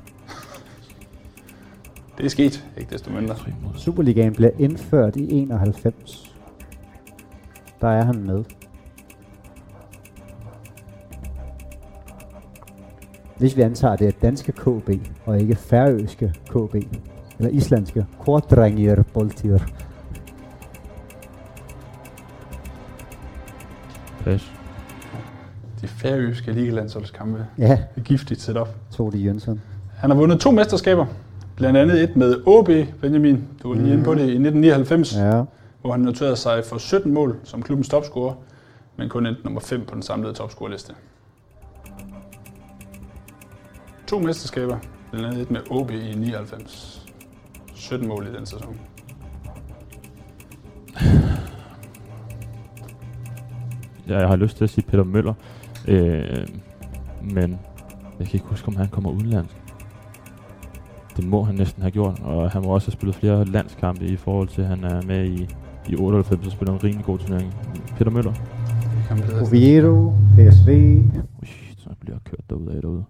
[2.17, 3.35] Det er sket, ikke desto mindre.
[3.77, 6.35] Superligaen bliver indført i 91.
[7.81, 8.43] Der er han med.
[13.41, 14.89] Hvis vi antager, at det er danske KB,
[15.25, 16.75] og ikke færøske KB,
[17.39, 19.57] eller islandske Kordrangir Boltir.
[24.23, 24.51] Pas.
[25.81, 28.69] De færøske ligelandsholdskampe Ja, er giftigt setup.
[28.91, 29.61] Tode Jønsson.
[29.95, 31.05] Han har vundet to mesterskaber.
[31.55, 32.69] Blandt andet et med OB,
[33.01, 33.43] Benjamin.
[33.63, 35.37] Du var lige inde på det i 1999, ja.
[35.37, 35.43] Ja,
[35.81, 38.33] hvor han noterede sig for 17 mål som klubbens topscorer,
[38.97, 40.93] men kun endte nummer 5 på den samlede topscorerliste.
[44.11, 44.77] To mesterskaber,
[45.11, 47.07] blandt andet et med OB i 99.
[47.73, 48.77] 17 mål i den sæson.
[54.07, 55.33] Ja, jeg har lyst til at sige Peter Møller.
[55.87, 56.47] Øh,
[57.21, 57.59] men
[58.19, 59.55] jeg kan ikke huske, om han kommer udenlandsk.
[61.17, 64.15] Det må han næsten have gjort, og han må også have spillet flere landskampe i
[64.15, 65.47] forhold til, at han er med i,
[65.89, 67.53] i 98 og spiller en rimelig god turnering.
[67.97, 68.33] Peter Møller.
[69.41, 70.69] Oviedo, PSV.
[71.41, 71.47] Ui,
[71.77, 73.03] så bliver jeg kørt derude af derude.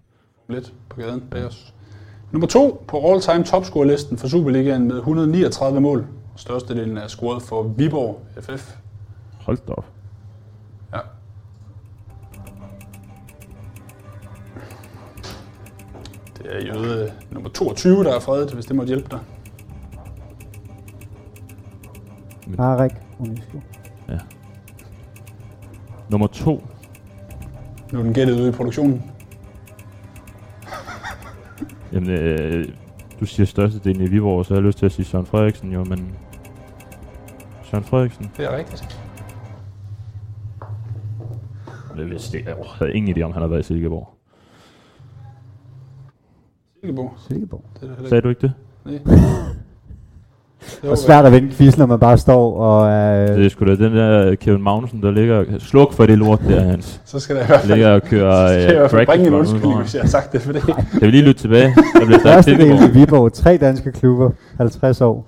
[0.51, 1.73] Lidt på gaden bag os.
[2.31, 6.07] Nummer to på all-time topscorelisten for Superligaen med 139 mål.
[6.35, 8.75] Størstedelen er scoret for Viborg FF.
[9.39, 9.85] Hold da op.
[10.93, 10.99] Ja.
[16.37, 19.19] Det er jøde nummer 22, der er fredet, hvis det måtte hjælpe dig.
[22.57, 23.61] Harek Unesco.
[26.09, 26.63] Nummer to.
[27.91, 29.10] Nu er den gættet ude i produktionen.
[31.93, 32.65] Jamen, øh,
[33.19, 35.83] du siger størstedelen i Viborg, så har jeg lyst til at sige Søren Frederiksen jo,
[35.83, 36.15] men
[37.63, 38.31] Søren Frederiksen.
[38.37, 39.01] Det er rigtigt.
[41.97, 42.43] Jeg vidste.
[42.45, 44.09] Jeg havde ingen idé om, han havde været i Silkeborg.
[46.81, 47.13] Silkeborg.
[47.17, 47.63] Silkeborg.
[47.81, 48.53] Det er Sagde du ikke det?
[48.91, 49.11] ikke.
[50.81, 52.89] Det er svært at vinde quiz, når man bare står og...
[52.89, 55.45] Øh, Det er sgu da den der Kevin Magnussen, der ligger...
[55.59, 57.01] Sluk for det lort der, Hans.
[57.05, 58.91] Så skal der i hvert fald, Ligger og kører så skal jeg i øh, hvert
[58.91, 60.61] fald bringe en undskyldning, hvis jeg har sagt det, for det.
[60.63, 61.75] Kan vi lige lytte tilbage?
[61.99, 62.91] Der bliver første del i.
[62.99, 63.33] Viborg.
[63.33, 64.31] Tre danske klubber.
[64.57, 65.25] 50 år.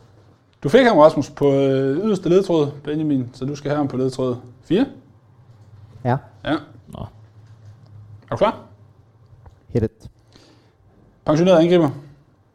[0.64, 3.98] Du fik ham, Rasmus, på øh, yderste ledtråd, Benjamin, så du skal have ham på
[3.98, 4.36] ledtråd
[4.66, 4.86] 4.
[6.06, 6.16] Ja.
[6.46, 6.54] Ja.
[6.88, 7.00] Nå.
[7.00, 7.06] Er
[8.32, 8.60] du klar?
[9.74, 9.92] Hit it.
[11.26, 11.90] Pensioneret angriber,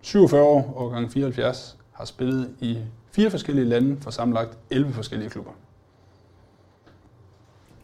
[0.02, 2.78] 47 år, årgang 74, har spillet i
[3.12, 5.50] fire forskellige lande for sammenlagt 11 forskellige klubber.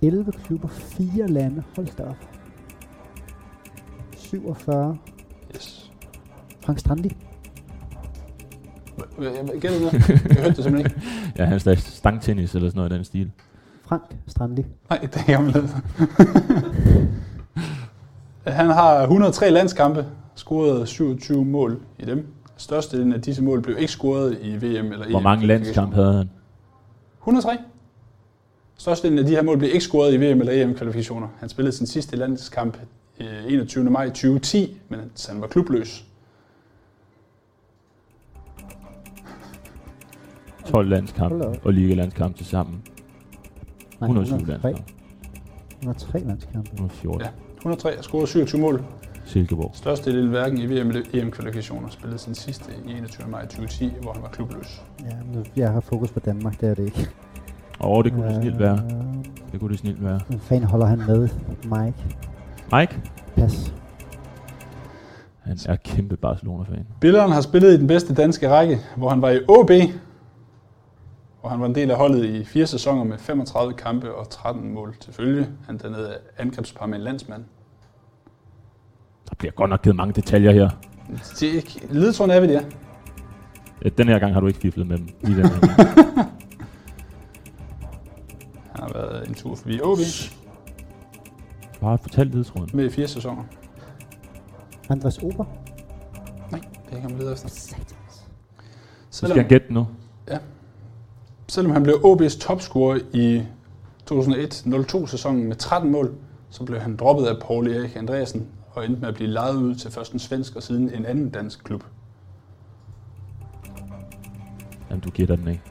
[0.02, 1.62] 11 klubber, 4 lande.
[1.76, 2.16] Hold da op.
[4.16, 4.98] 47.
[5.54, 5.92] Yes.
[6.64, 7.16] Frank Strandi.
[9.20, 10.08] Jeg gætter det.
[10.08, 11.02] Jeg hørte det simpelthen ikke.
[11.38, 13.30] Ja, han slags stangtennis eller sådan noget i den stil.
[13.82, 14.64] Frank Strandi.
[14.90, 15.68] Nej, det er jeg med.
[18.52, 22.26] Han har 103 landskampe, scoret 27 mål i dem.
[22.56, 26.30] Størstedelen af disse mål blev ikke scoret i VM eller Hvor mange landskampe havde han?
[27.20, 27.58] 103.
[28.76, 31.28] Størstedelen af de her mål blev ikke scoret i VM eller EM-kvalifikationer.
[31.38, 32.78] Han spillede sin sidste landskamp
[33.20, 33.84] øh, 21.
[33.84, 36.04] maj 2010, men han var klubløs.
[40.64, 42.82] 12 Hold landskampe og ligalandskampe til sammen.
[44.00, 44.70] Nej, 107 103.
[44.70, 44.92] landskampe.
[45.80, 46.70] 103 landskampe.
[46.72, 47.20] 114.
[47.20, 47.28] Ja.
[47.56, 48.84] 103 og scoret 27 mål.
[49.24, 49.70] Silkeborg.
[49.74, 51.88] Størstedelen hverken i VM EM-kvalifikationer.
[51.90, 53.28] Spillede sin sidste i 21.
[53.28, 54.82] maj 2010, hvor han var klubløs.
[55.04, 55.16] Ja,
[55.56, 57.08] jeg har fokus på Danmark, det er det ikke.
[57.80, 58.74] Åh, det kunne det snilt være.
[58.84, 60.20] Øh, Det kunne det snilt være.
[60.28, 61.28] Hvad fanden holder han med,
[61.64, 62.04] Mike?
[62.72, 63.00] Mike?
[63.34, 63.74] Pas.
[65.40, 66.86] Han er kæmpe Barcelona-fan.
[67.00, 69.70] Billederen har spillet i den bedste danske række, hvor han var i OB,
[71.40, 74.74] hvor han var en del af holdet i fire sæsoner med 35 kampe og 13
[74.74, 75.46] mål til følge.
[75.66, 77.44] Han dannede angrebspar med en landsmand.
[79.34, 80.70] Der bliver godt nok givet mange detaljer her.
[81.40, 81.80] Det er ikke...
[81.90, 82.62] Ledtråden er, hvad det er.
[83.82, 85.08] Øh, Den her gang har du ikke fiflet med dem.
[85.22, 85.54] Lige den her.
[88.72, 89.98] Han har været en tur forbi OB
[91.80, 92.70] Bare fortæl ledtråden.
[92.74, 93.42] med i fire sæsoner.
[94.90, 95.44] Andres Ober.
[96.50, 96.60] Nej,
[96.90, 97.48] det kan man lede efter.
[97.48, 97.84] Så skal
[99.10, 99.86] Selvom, han gætte nu.
[101.48, 103.42] selvom han blev OB's topscorer i
[104.10, 106.14] 2001-02 sæsonen med 13 mål,
[106.50, 109.74] så blev han droppet af Paul Erik Andreasen og endte med at blive lejet ud
[109.74, 111.84] til først en svensk og siden en anden dansk klub.
[114.90, 115.62] Jamen, du gætter den ikke.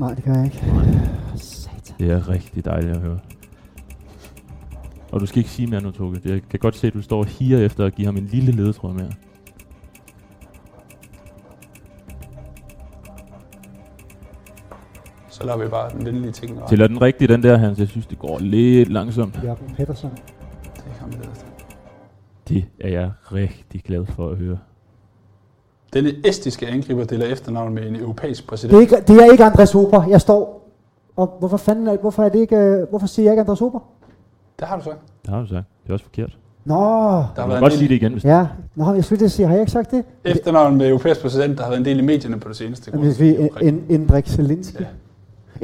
[0.00, 0.58] Nej, det gør jeg ikke.
[1.36, 1.96] Satan.
[1.98, 3.18] Det er rigtig dejligt at høre.
[5.12, 6.20] Og du skal ikke sige mere nu, Toge.
[6.24, 8.92] Jeg kan godt se, at du står higer efter at give ham en lille ledetråd
[8.92, 9.10] mere.
[15.28, 16.68] Så lader vi bare den venlige ting ret.
[16.68, 17.78] Til er den rigtige, den der, Hans.
[17.78, 19.40] Jeg synes, det går lidt langsomt.
[19.44, 20.18] Jørgen Pettersson.
[22.48, 24.58] Det er jeg rigtig glad for at høre.
[25.92, 28.76] Denne estiske angriber deler efternavn med en europæisk Det præsident.
[28.76, 30.04] er, ikke, det er ikke Andres Ober.
[30.08, 30.68] Jeg står...
[31.16, 32.56] Og hvorfor fanden er, hvorfor er det ikke...
[32.56, 33.78] øh, Hvorfor siger jeg ikke Andres Ober?
[34.58, 34.90] Det har du så.
[35.22, 35.66] Det har du sagt.
[35.82, 36.38] Det er også forkert.
[36.64, 38.46] Nå, Der har kan været godt sige det igen, hvis ja.
[38.74, 40.04] Nå, jeg skulle lige sige, har jeg ikke sagt det?
[40.24, 42.90] efternavn med europæisk præsident, der har været en del i medierne på det seneste.
[42.94, 44.76] Jamen, Hvis vi en, Indrik Zelinski.
[44.82, 44.86] Ja.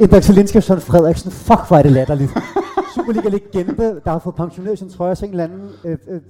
[0.03, 1.31] Indrik Zelinski og Søren Frederiksen.
[1.31, 2.31] Fuck, hvor er det latterligt.
[2.95, 6.21] Superliga-legende, der har fået pensioneret sin trøje, så en eller anden øh, øh,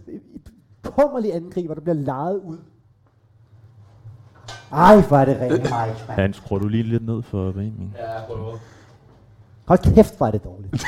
[0.84, 2.58] kummerlig angriber, der bliver lejet ud.
[4.72, 5.94] Ej, hvor er det rent, Mike, mand.
[6.08, 7.94] Hans, skruer du lige lidt ned for Benjamin?
[9.66, 10.84] Hold kæft, hvor er det dårligt.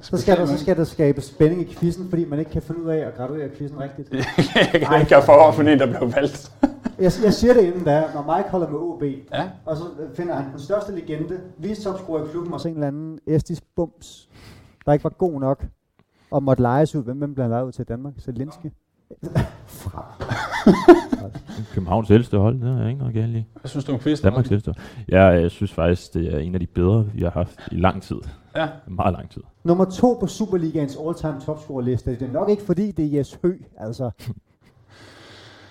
[0.00, 2.82] Så skal, der, så skal der skabe spænding i quizzen, fordi man ikke kan finde
[2.82, 4.12] ud af at graduere quizzen rigtigt.
[4.72, 6.52] jeg kan ikke have forhånd for en, der blev valgt.
[6.98, 9.50] Jeg, jeg siger det inden da, når Mike holder med OB, Ja.
[9.66, 9.84] og så
[10.14, 14.28] finder han den største legende, vicetopscorer i klubben, og så en eller anden estisk bums,
[14.86, 15.66] der ikke var god nok,
[16.30, 17.02] og måtte lejes ud.
[17.02, 18.14] Hvem, hvem blev lejet ud til Danmark?
[18.20, 18.70] Zelinski?
[19.66, 20.14] Fra.
[21.72, 23.44] Københavns ældste hold, det er ikke noget galt i.
[23.60, 24.24] Hvad synes du om quizzen?
[24.24, 24.74] Danmarks ældste.
[25.08, 28.02] Jeg, jeg synes faktisk, det er en af de bedre, vi har haft i lang
[28.02, 28.16] tid.
[28.56, 28.68] Ja.
[28.88, 29.42] Meget lang tid.
[29.64, 32.10] Nummer to på Superligaens all-time topscorer-liste.
[32.10, 34.10] Det er nok ikke fordi, det er Jes Hø, altså.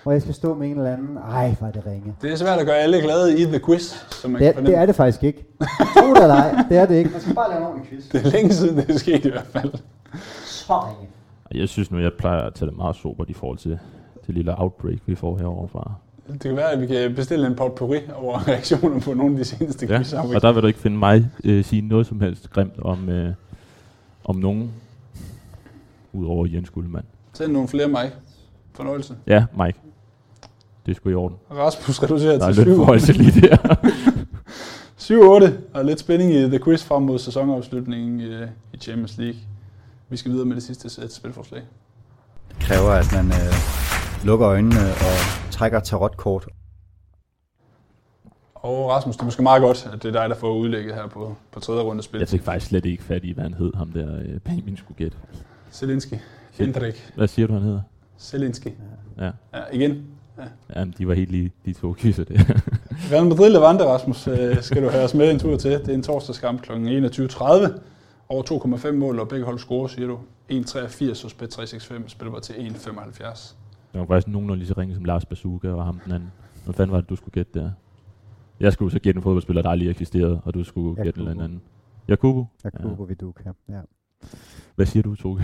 [0.04, 1.16] Hvor jeg skal stå med en eller anden.
[1.16, 2.14] Ej, hvor er det ringe.
[2.22, 4.70] Det er svært at gøre alle glade i The Quiz, som man Det, kan er-
[4.70, 5.44] det er det faktisk ikke.
[5.98, 7.10] Tro det eller ej, det er det ikke.
[7.10, 8.04] Man skal bare lave en ordentlig quiz.
[8.08, 9.72] Det er længe siden, det er sket i hvert fald.
[10.44, 11.08] Så ringe.
[11.54, 13.78] Jeg synes nu, jeg plejer at tage det meget sobert i forhold til
[14.26, 15.92] det lille outbreak, vi får herovre fra.
[16.32, 19.44] Det kan være, at vi kan bestille en potpourri over reaktioner på nogle af de
[19.44, 20.20] seneste Ja, quizzer.
[20.34, 23.32] og der vil du ikke finde mig øh, sige noget som helst grimt om, øh,
[24.24, 24.72] om nogen,
[26.12, 27.06] udover Jens Guldmann.
[27.32, 28.10] Send nogle flere mig.
[28.74, 29.14] Fornøjelse.
[29.26, 29.78] Ja, Mike.
[30.86, 31.36] Det er sgu i orden.
[31.50, 33.12] Rasmus reducerer Der er til lidt 7.
[33.14, 33.56] lige der.
[35.48, 39.40] 7-8, og lidt spænding i The Quiz frem mod sæsonafslutningen i, i Champions League.
[40.08, 41.62] Vi skal videre med det sidste sæt spilforslag.
[42.48, 43.54] Det kræver, at man øh,
[44.24, 46.46] lukker øjnene og trækker tarotkort.
[48.54, 51.06] Og Rasmus, det er måske meget godt, at det er dig, der får udlægget her
[51.06, 52.18] på, på tredje runde spil.
[52.18, 54.96] Jeg fik faktisk slet ikke fat i, hvad han hed, ham der øh, Benjamin skulle
[54.98, 55.16] gætte.
[55.72, 56.18] Zelinski.
[56.58, 57.12] Hendrik.
[57.16, 57.80] Hvad siger du, han hedder?
[58.20, 58.72] Zelinski.
[59.18, 59.30] Ja.
[59.54, 60.06] Ja, igen.
[60.76, 62.40] Jamen, de var helt lige, de to quizzer det.
[63.12, 65.70] Real Madrid Levante, Rasmus, øh, skal du have os med en tur til.
[65.70, 66.72] Det er en torsdagskamp kl.
[66.72, 67.78] 21.30.
[68.28, 68.42] Over
[68.86, 70.18] 2,5 mål, og begge hold scorer, siger du.
[70.52, 73.54] 1,83 hos Bet365, spiller bare til 1,75.
[73.92, 76.32] Det var faktisk nogenlunde lige så ringe som Lars Bazooka og ham den anden.
[76.64, 77.70] Hvad fanden var det, du skulle gætte der?
[78.60, 81.44] Jeg skulle så gætte en fodboldspiller, der aldrig eksisterede, og du skulle gætte en eller
[81.44, 81.62] anden.
[82.08, 82.46] Jakubu?
[82.64, 83.08] Jakubu ja.
[83.08, 83.74] Viduk, ja.
[83.74, 83.80] ja.
[84.74, 85.42] Hvad siger du, Toge?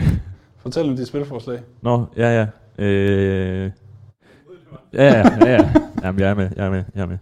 [0.57, 1.61] Fortæl om dit spilforslag.
[1.83, 2.47] Nå, ja,
[2.79, 2.85] ja.
[2.85, 3.71] Øh...
[4.93, 5.73] Ja, ja, ja, ja.
[6.03, 7.19] Jamen, jeg er med, jeg er med, jeg er med.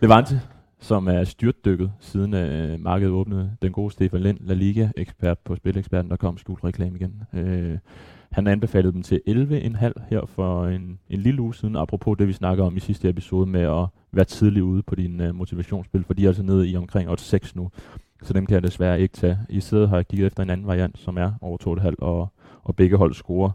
[0.00, 0.40] Levante,
[0.80, 3.50] som er styrtdykket siden øh, markedet åbnede.
[3.62, 7.22] Den gode Stefan Lind, La Liga-ekspert på Spileksperten, der kom skjult reklame igen.
[7.32, 7.78] Øh,
[8.32, 12.32] han anbefalede dem til 11,5 her for en, en lille uge siden, apropos det, vi
[12.32, 16.14] snakker om i sidste episode med at være tidlig ude på din øh, motivationsspil, for
[16.14, 17.70] de er altså nede i omkring 6 nu,
[18.22, 19.38] så dem kan jeg desværre ikke tage.
[19.48, 22.28] I stedet har jeg kigget efter en anden variant, som er over 2,5 og,
[22.62, 23.50] og begge hold scorer.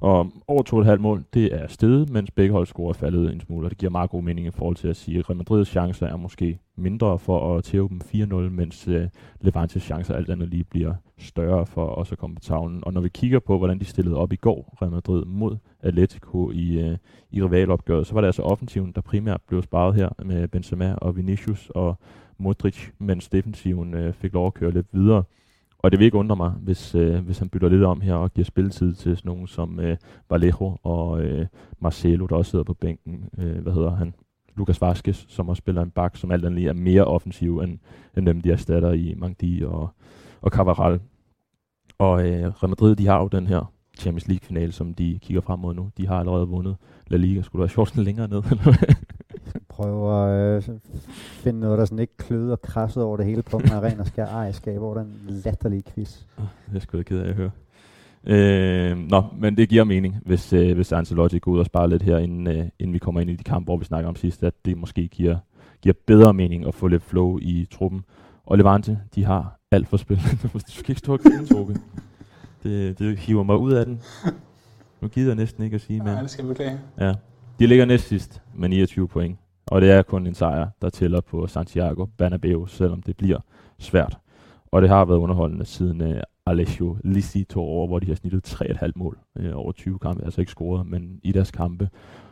[0.00, 3.66] Og over 2,5 mål, det er stedet, mens begge hold scorer er faldet en smule,
[3.66, 6.06] og det giver meget god mening i forhold til at sige, at Real Madrids chancer
[6.06, 8.94] er måske mindre for at tæve dem 4-0, mens uh,
[9.40, 12.82] Levantes chancer alt andet lige bliver større for også at komme på tavlen.
[12.82, 16.50] Og når vi kigger på, hvordan de stillede op i går, Real Madrid mod Atletico
[16.50, 16.96] i, øh,
[17.30, 21.16] i rivalopgøret, så var det altså offensiven, der primært blev sparet her med Benzema og
[21.16, 21.98] Vinicius og
[22.38, 25.22] Modric, mens defensiven øh, fik lov at køre lidt videre.
[25.86, 28.32] Og det vil ikke undre mig, hvis, øh, hvis han bytter lidt om her og
[28.32, 29.96] giver spilletid til sådan nogen som øh,
[30.30, 31.46] Vallejo og øh,
[31.80, 33.24] Marcelo, der også sidder på bænken.
[33.38, 34.14] Øh, hvad hedder han?
[34.56, 37.78] Lucas Vazquez, som også spiller en bak, som alt andet lige er mere offensiv end,
[38.16, 39.88] end dem, de erstatter i Mangdi og,
[40.40, 41.00] og Cavaral.
[41.98, 45.58] Og øh, Real Madrid, de har jo den her Champions League-finale, som de kigger frem
[45.58, 45.90] mod nu.
[45.96, 46.76] De har allerede vundet
[47.06, 47.42] La Liga.
[47.42, 48.42] Skulle du have shortsen længere ned?
[49.76, 50.78] Prøve at øh,
[51.14, 54.24] finde noget, der sådan ikke kløder og krasset over det hele på en arena skal
[54.24, 56.18] ejerskab over den latterlige quiz.
[56.70, 57.50] Det er sgu da ked af at høre.
[58.26, 62.02] Øh, nå, men det giver mening, hvis, øh, hvis Ancelotti går ud og sparer lidt
[62.02, 64.42] her, inden, øh, inden vi kommer ind i de kampe, hvor vi snakker om sidst,
[64.42, 65.36] at det måske giver,
[65.82, 68.04] giver bedre mening at få lidt flow i truppen.
[68.46, 70.16] Og Levante, de har alt for spil.
[70.42, 71.76] du skal ikke stå og grine.
[72.62, 74.00] Det, det hiver mig ud af den.
[75.00, 76.12] Nu gider jeg næsten ikke at sige mere.
[76.12, 76.78] Nej, det skal jeg beklage.
[77.00, 77.14] Ja.
[77.58, 79.38] De ligger næst sidst med 29 point.
[79.70, 83.38] Og det er kun en sejr, der tæller på Santiago Bernabeu, selvom det bliver
[83.78, 84.18] svært.
[84.72, 88.60] Og det har været underholdende siden uh, Alessio Lissi tog over, hvor de har snittet
[88.62, 90.24] 3,5 mål uh, over 20 kampe.
[90.24, 91.88] Altså ikke scoret, men i deres kampe.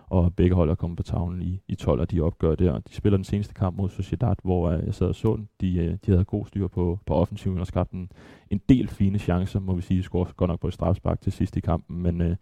[0.07, 2.79] Og begge hold er kommet på tavlen i, i 12, og de opgør der.
[2.79, 5.49] De spiller den seneste kamp mod Sociedad, hvor uh, jeg sad og så den.
[5.61, 8.11] De, uh, de havde god styr på, på offensiven og skabt en,
[8.51, 9.99] en del fine chancer, må vi sige.
[9.99, 12.21] De scorede godt nok på et strafspark til sidst i kampen, men...
[12.21, 12.37] Uh,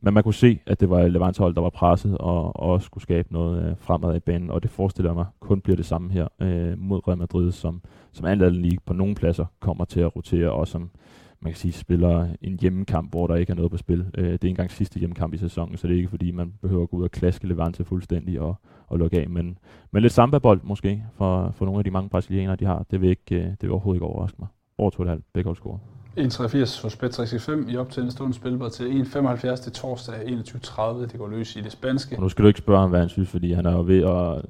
[0.00, 3.02] men man kunne se, at det var Levante hold, der var presset og, og skulle
[3.02, 6.12] skabe noget øh, fremad i banen, og det forestiller jeg mig kun bliver det samme
[6.12, 7.82] her øh, mod Real Madrid, som,
[8.12, 10.90] som alt andet lige på nogle pladser kommer til at rotere, og som
[11.40, 14.06] man kan sige spiller en hjemmekamp, hvor der ikke er noget på spil.
[14.14, 16.52] Øh, det er ikke engang sidste hjemmekamp i sæsonen, så det er ikke fordi, man
[16.62, 18.54] behøver at gå ud og klaske Levante fuldstændig og,
[18.86, 19.58] og lukke af, men,
[19.90, 22.86] men lidt samba-bold måske for, for nogle af de mange brasilianere, de har.
[22.90, 24.48] Det vil, ikke, øh, det vil overhovedet ikke overraske mig.
[24.78, 25.78] Over 2,5 begge hold scorer.
[26.18, 30.82] 1,83 hos Bet365 i op til en stående spilbar til 1,75 til torsdag 21.30.
[30.82, 32.16] Det går løs i det spanske.
[32.16, 34.02] Og nu skal du ikke spørge ham, hvad han synes, fordi han er jo ved
[34.04, 34.44] at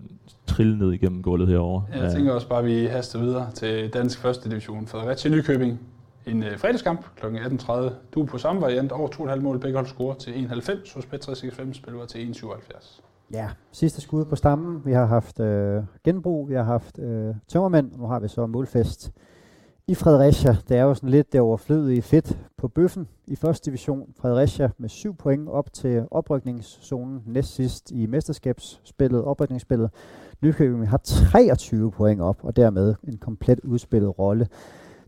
[0.47, 1.85] trille ned igennem gulvet herovre.
[1.95, 4.87] Jeg tænker også bare, at vi haster videre til dansk første division.
[4.87, 5.81] Fredericia Nykøbing.
[6.27, 7.27] En øh, fredagskamp kl.
[7.27, 7.73] 18.30.
[8.14, 9.59] Du er på samme variant over 2,5 mål.
[9.59, 11.73] Begge hold scorer til 1,90 hos Bet365.
[11.73, 13.01] Spiller til 1,77.
[13.33, 14.83] Ja, sidste skud på stammen.
[14.85, 19.12] Vi har haft øh, genbrug, vi har haft øh, tømmermænd, nu har vi så målfest
[19.89, 20.57] i Fredericia.
[20.68, 24.12] Det er jo sådan lidt det overflødige fedt på bøffen i første division.
[24.20, 29.91] Fredericia med syv point op til oprykningszonen næst sidst i mesterskabsspillet, oprykningsspillet.
[30.43, 34.49] Nykøbing har 23 point op, og dermed en komplet udspillet rolle.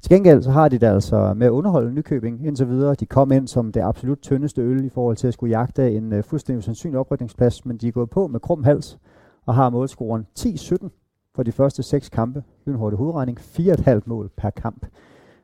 [0.03, 2.95] Til gengæld så har de det altså med at underholde Nykøbing indtil videre.
[2.95, 6.13] De kom ind som det absolut tyndeste øl i forhold til at skulle jagte en
[6.13, 8.99] uh, fuldstændig usandsynlig oprykningsplads, men de er gået på med krum hals
[9.47, 11.08] og har målscoren 10-17
[11.39, 12.43] for de første seks kampe.
[12.67, 14.87] Lynhurtig hovedregning, 4,5 mål per kamp.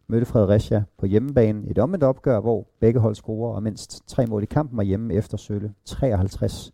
[0.07, 4.27] Mødte Fredericia på hjemmebane i et omvendt opgør, hvor begge hold scorer og mindst tre
[4.27, 6.73] mål i kampen var hjemme efter sølle 53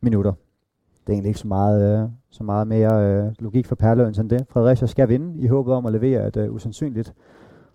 [0.00, 0.32] minutter.
[1.00, 4.30] Det er egentlig ikke så meget, øh, så meget mere øh, logik for Perløns end
[4.30, 4.46] det.
[4.50, 7.14] Fredericia skal vinde i håbet om at levere et øh, usandsynligt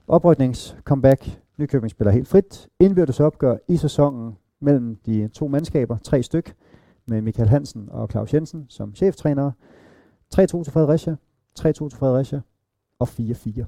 [0.08, 1.40] oprykningscomeback.
[1.58, 2.68] Nykøbing spiller helt frit.
[2.80, 6.56] Indbyrdes opgør i sæsonen mellem de to mandskaber, tre styk.
[7.08, 9.52] med Michael Hansen og Claus Jensen som cheftrænere.
[10.38, 11.16] 3-2 til Fredericia,
[11.60, 12.42] 3-2 til Fredericia
[13.00, 13.66] og 4-4.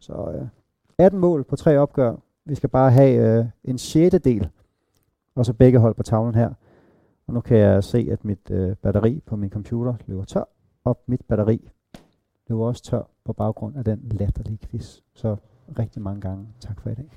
[0.00, 0.48] Så øh,
[0.98, 2.16] 18 mål på tre opgør.
[2.44, 4.48] Vi skal bare have øh, en sjette del,
[5.34, 6.50] og så begge hold på tavlen her.
[7.26, 10.44] Og nu kan jeg se, at mit øh, batteri på min computer løber tør,
[10.84, 11.70] og mit batteri
[12.48, 15.00] løber også tør på baggrund af den latterlige quiz.
[15.14, 15.36] Så
[15.78, 17.10] rigtig mange gange tak for i dag.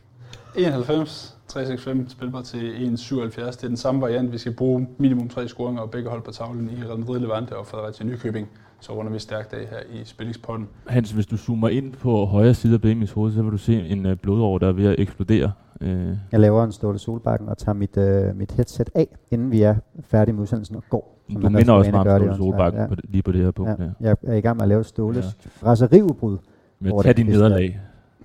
[0.57, 3.21] 91, 365 spilbar til 1,77.
[3.45, 4.31] Det er den samme variant.
[4.31, 7.57] Vi skal bruge minimum tre scoringer og begge hold på tavlen i Real Madrid Levante
[7.57, 8.47] og Fredericia Nykøbing.
[8.79, 10.67] Så runder vi stærkt af her i spillingspodden.
[10.87, 13.79] Hans, hvis du zoomer ind på højre side af Benjamins hoved, så vil du se
[13.87, 15.51] en øh, blodår, der er ved at eksplodere.
[15.81, 19.61] Øh, Jeg laver en Ståle Solbakken og tager mit, øh, mit headset af, inden vi
[19.61, 21.23] er færdige med udsendelsen og går.
[21.33, 22.37] du man minder også at meget gøre om Ståle også.
[22.37, 23.71] Solbakken Ja, på det, lige på det her punkt.
[23.79, 23.83] ja.
[23.83, 23.89] Ja.
[24.01, 25.67] Jeg er i gang med at lave Ståles Ja.
[25.69, 26.37] raseriudbrud.
[26.79, 27.79] Men tag din nederlag.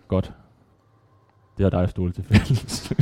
[0.08, 0.32] Godt.
[1.58, 2.92] Det har dig Ståle til fælles.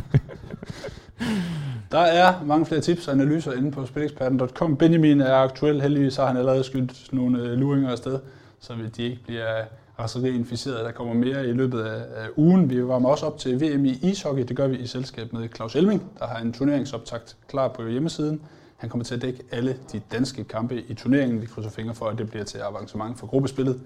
[1.92, 4.76] Der er mange flere tips og analyser inde på spileksperten.com.
[4.76, 5.82] Benjamin er aktuel.
[5.82, 8.18] Heldigvis har han allerede skyldt nogle øh, luringer afsted,
[8.60, 9.64] så de ikke bliver
[9.98, 10.84] raseri-inficeret.
[10.84, 12.70] Der kommer mere i løbet af, af ugen.
[12.70, 14.44] Vi varmer også op til VM i ishockey.
[14.44, 18.40] Det gør vi i selskab med Claus Elming, der har en turneringsoptakt klar på hjemmesiden.
[18.76, 21.40] Han kommer til at dække alle de danske kampe i turneringen.
[21.40, 23.80] Vi krydser fingre for, at det bliver til avancement for gruppespillet.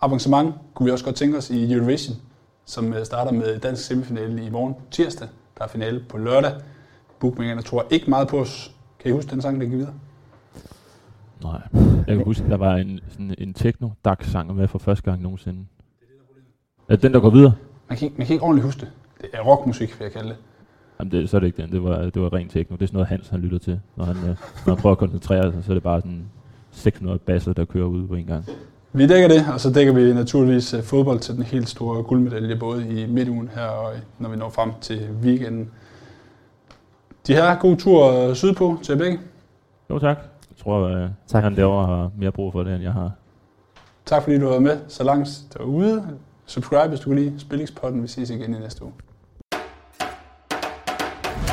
[0.00, 2.16] Avancement kunne vi også godt tænke os i Eurovision,
[2.66, 5.28] som øh, starter med dansk semifinale i morgen tirsdag.
[5.58, 6.52] Der er finale på lørdag.
[7.20, 8.72] Bookmakerne tror ikke meget på os.
[8.98, 9.94] Kan I huske den sang, der gik videre?
[11.42, 11.60] Nej.
[12.06, 15.22] Jeg kan huske, der var en, sådan en techno dark sang med for første gang
[15.22, 15.66] nogensinde.
[16.88, 17.54] Er det den, der går videre?
[17.88, 18.90] Man kan, ikke, man kan ikke ordentligt huske det.
[19.20, 20.36] Det er rockmusik, vil jeg kalde det.
[20.98, 21.72] Jamen, det, så er det ikke den.
[21.72, 22.76] Det var, det var ren techno.
[22.76, 23.80] Det er sådan noget, Hans han lytter til.
[23.96, 24.36] Når han, øh,
[24.66, 26.24] når han prøver at koncentrere sig, så er det bare sådan
[26.70, 28.44] 600 basser, der kører ud på en gang.
[28.96, 32.56] Vi dækker det, og så dækker vi naturligvis øh, fodbold til den helt store guldmedalje,
[32.56, 35.70] både i midtugen her og når vi når frem til weekenden.
[37.26, 39.18] De her god tur sydpå til jer begge.
[39.90, 40.16] Jo, tak.
[40.50, 41.42] Jeg tror, øh, Tak.
[41.42, 43.10] han derovre har mere brug for det, end jeg har.
[44.06, 45.28] Tak fordi du var med så langt
[45.58, 46.04] derude.
[46.46, 48.02] Subscribe, hvis du kan lide Spillingspodden.
[48.02, 48.92] Vi ses igen i næste uge.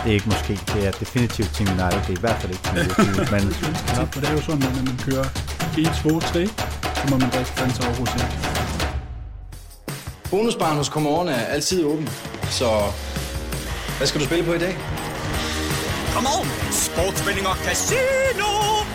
[0.03, 1.99] Det er ikke måske, det er definitivt Team United.
[2.07, 3.41] Det er i hvert fald ikke Team United, men
[4.13, 5.27] For det er jo sådan, at når man kører
[5.77, 8.09] 1, 2, 3, så må man drikke fans over hos
[10.29, 12.09] Bonusbaren hos Comorgen er altid åben,
[12.49, 12.69] så
[13.97, 14.77] hvad skal du spille på i dag?
[16.13, 16.47] Come on!
[16.71, 18.92] Sportsspilling og casino!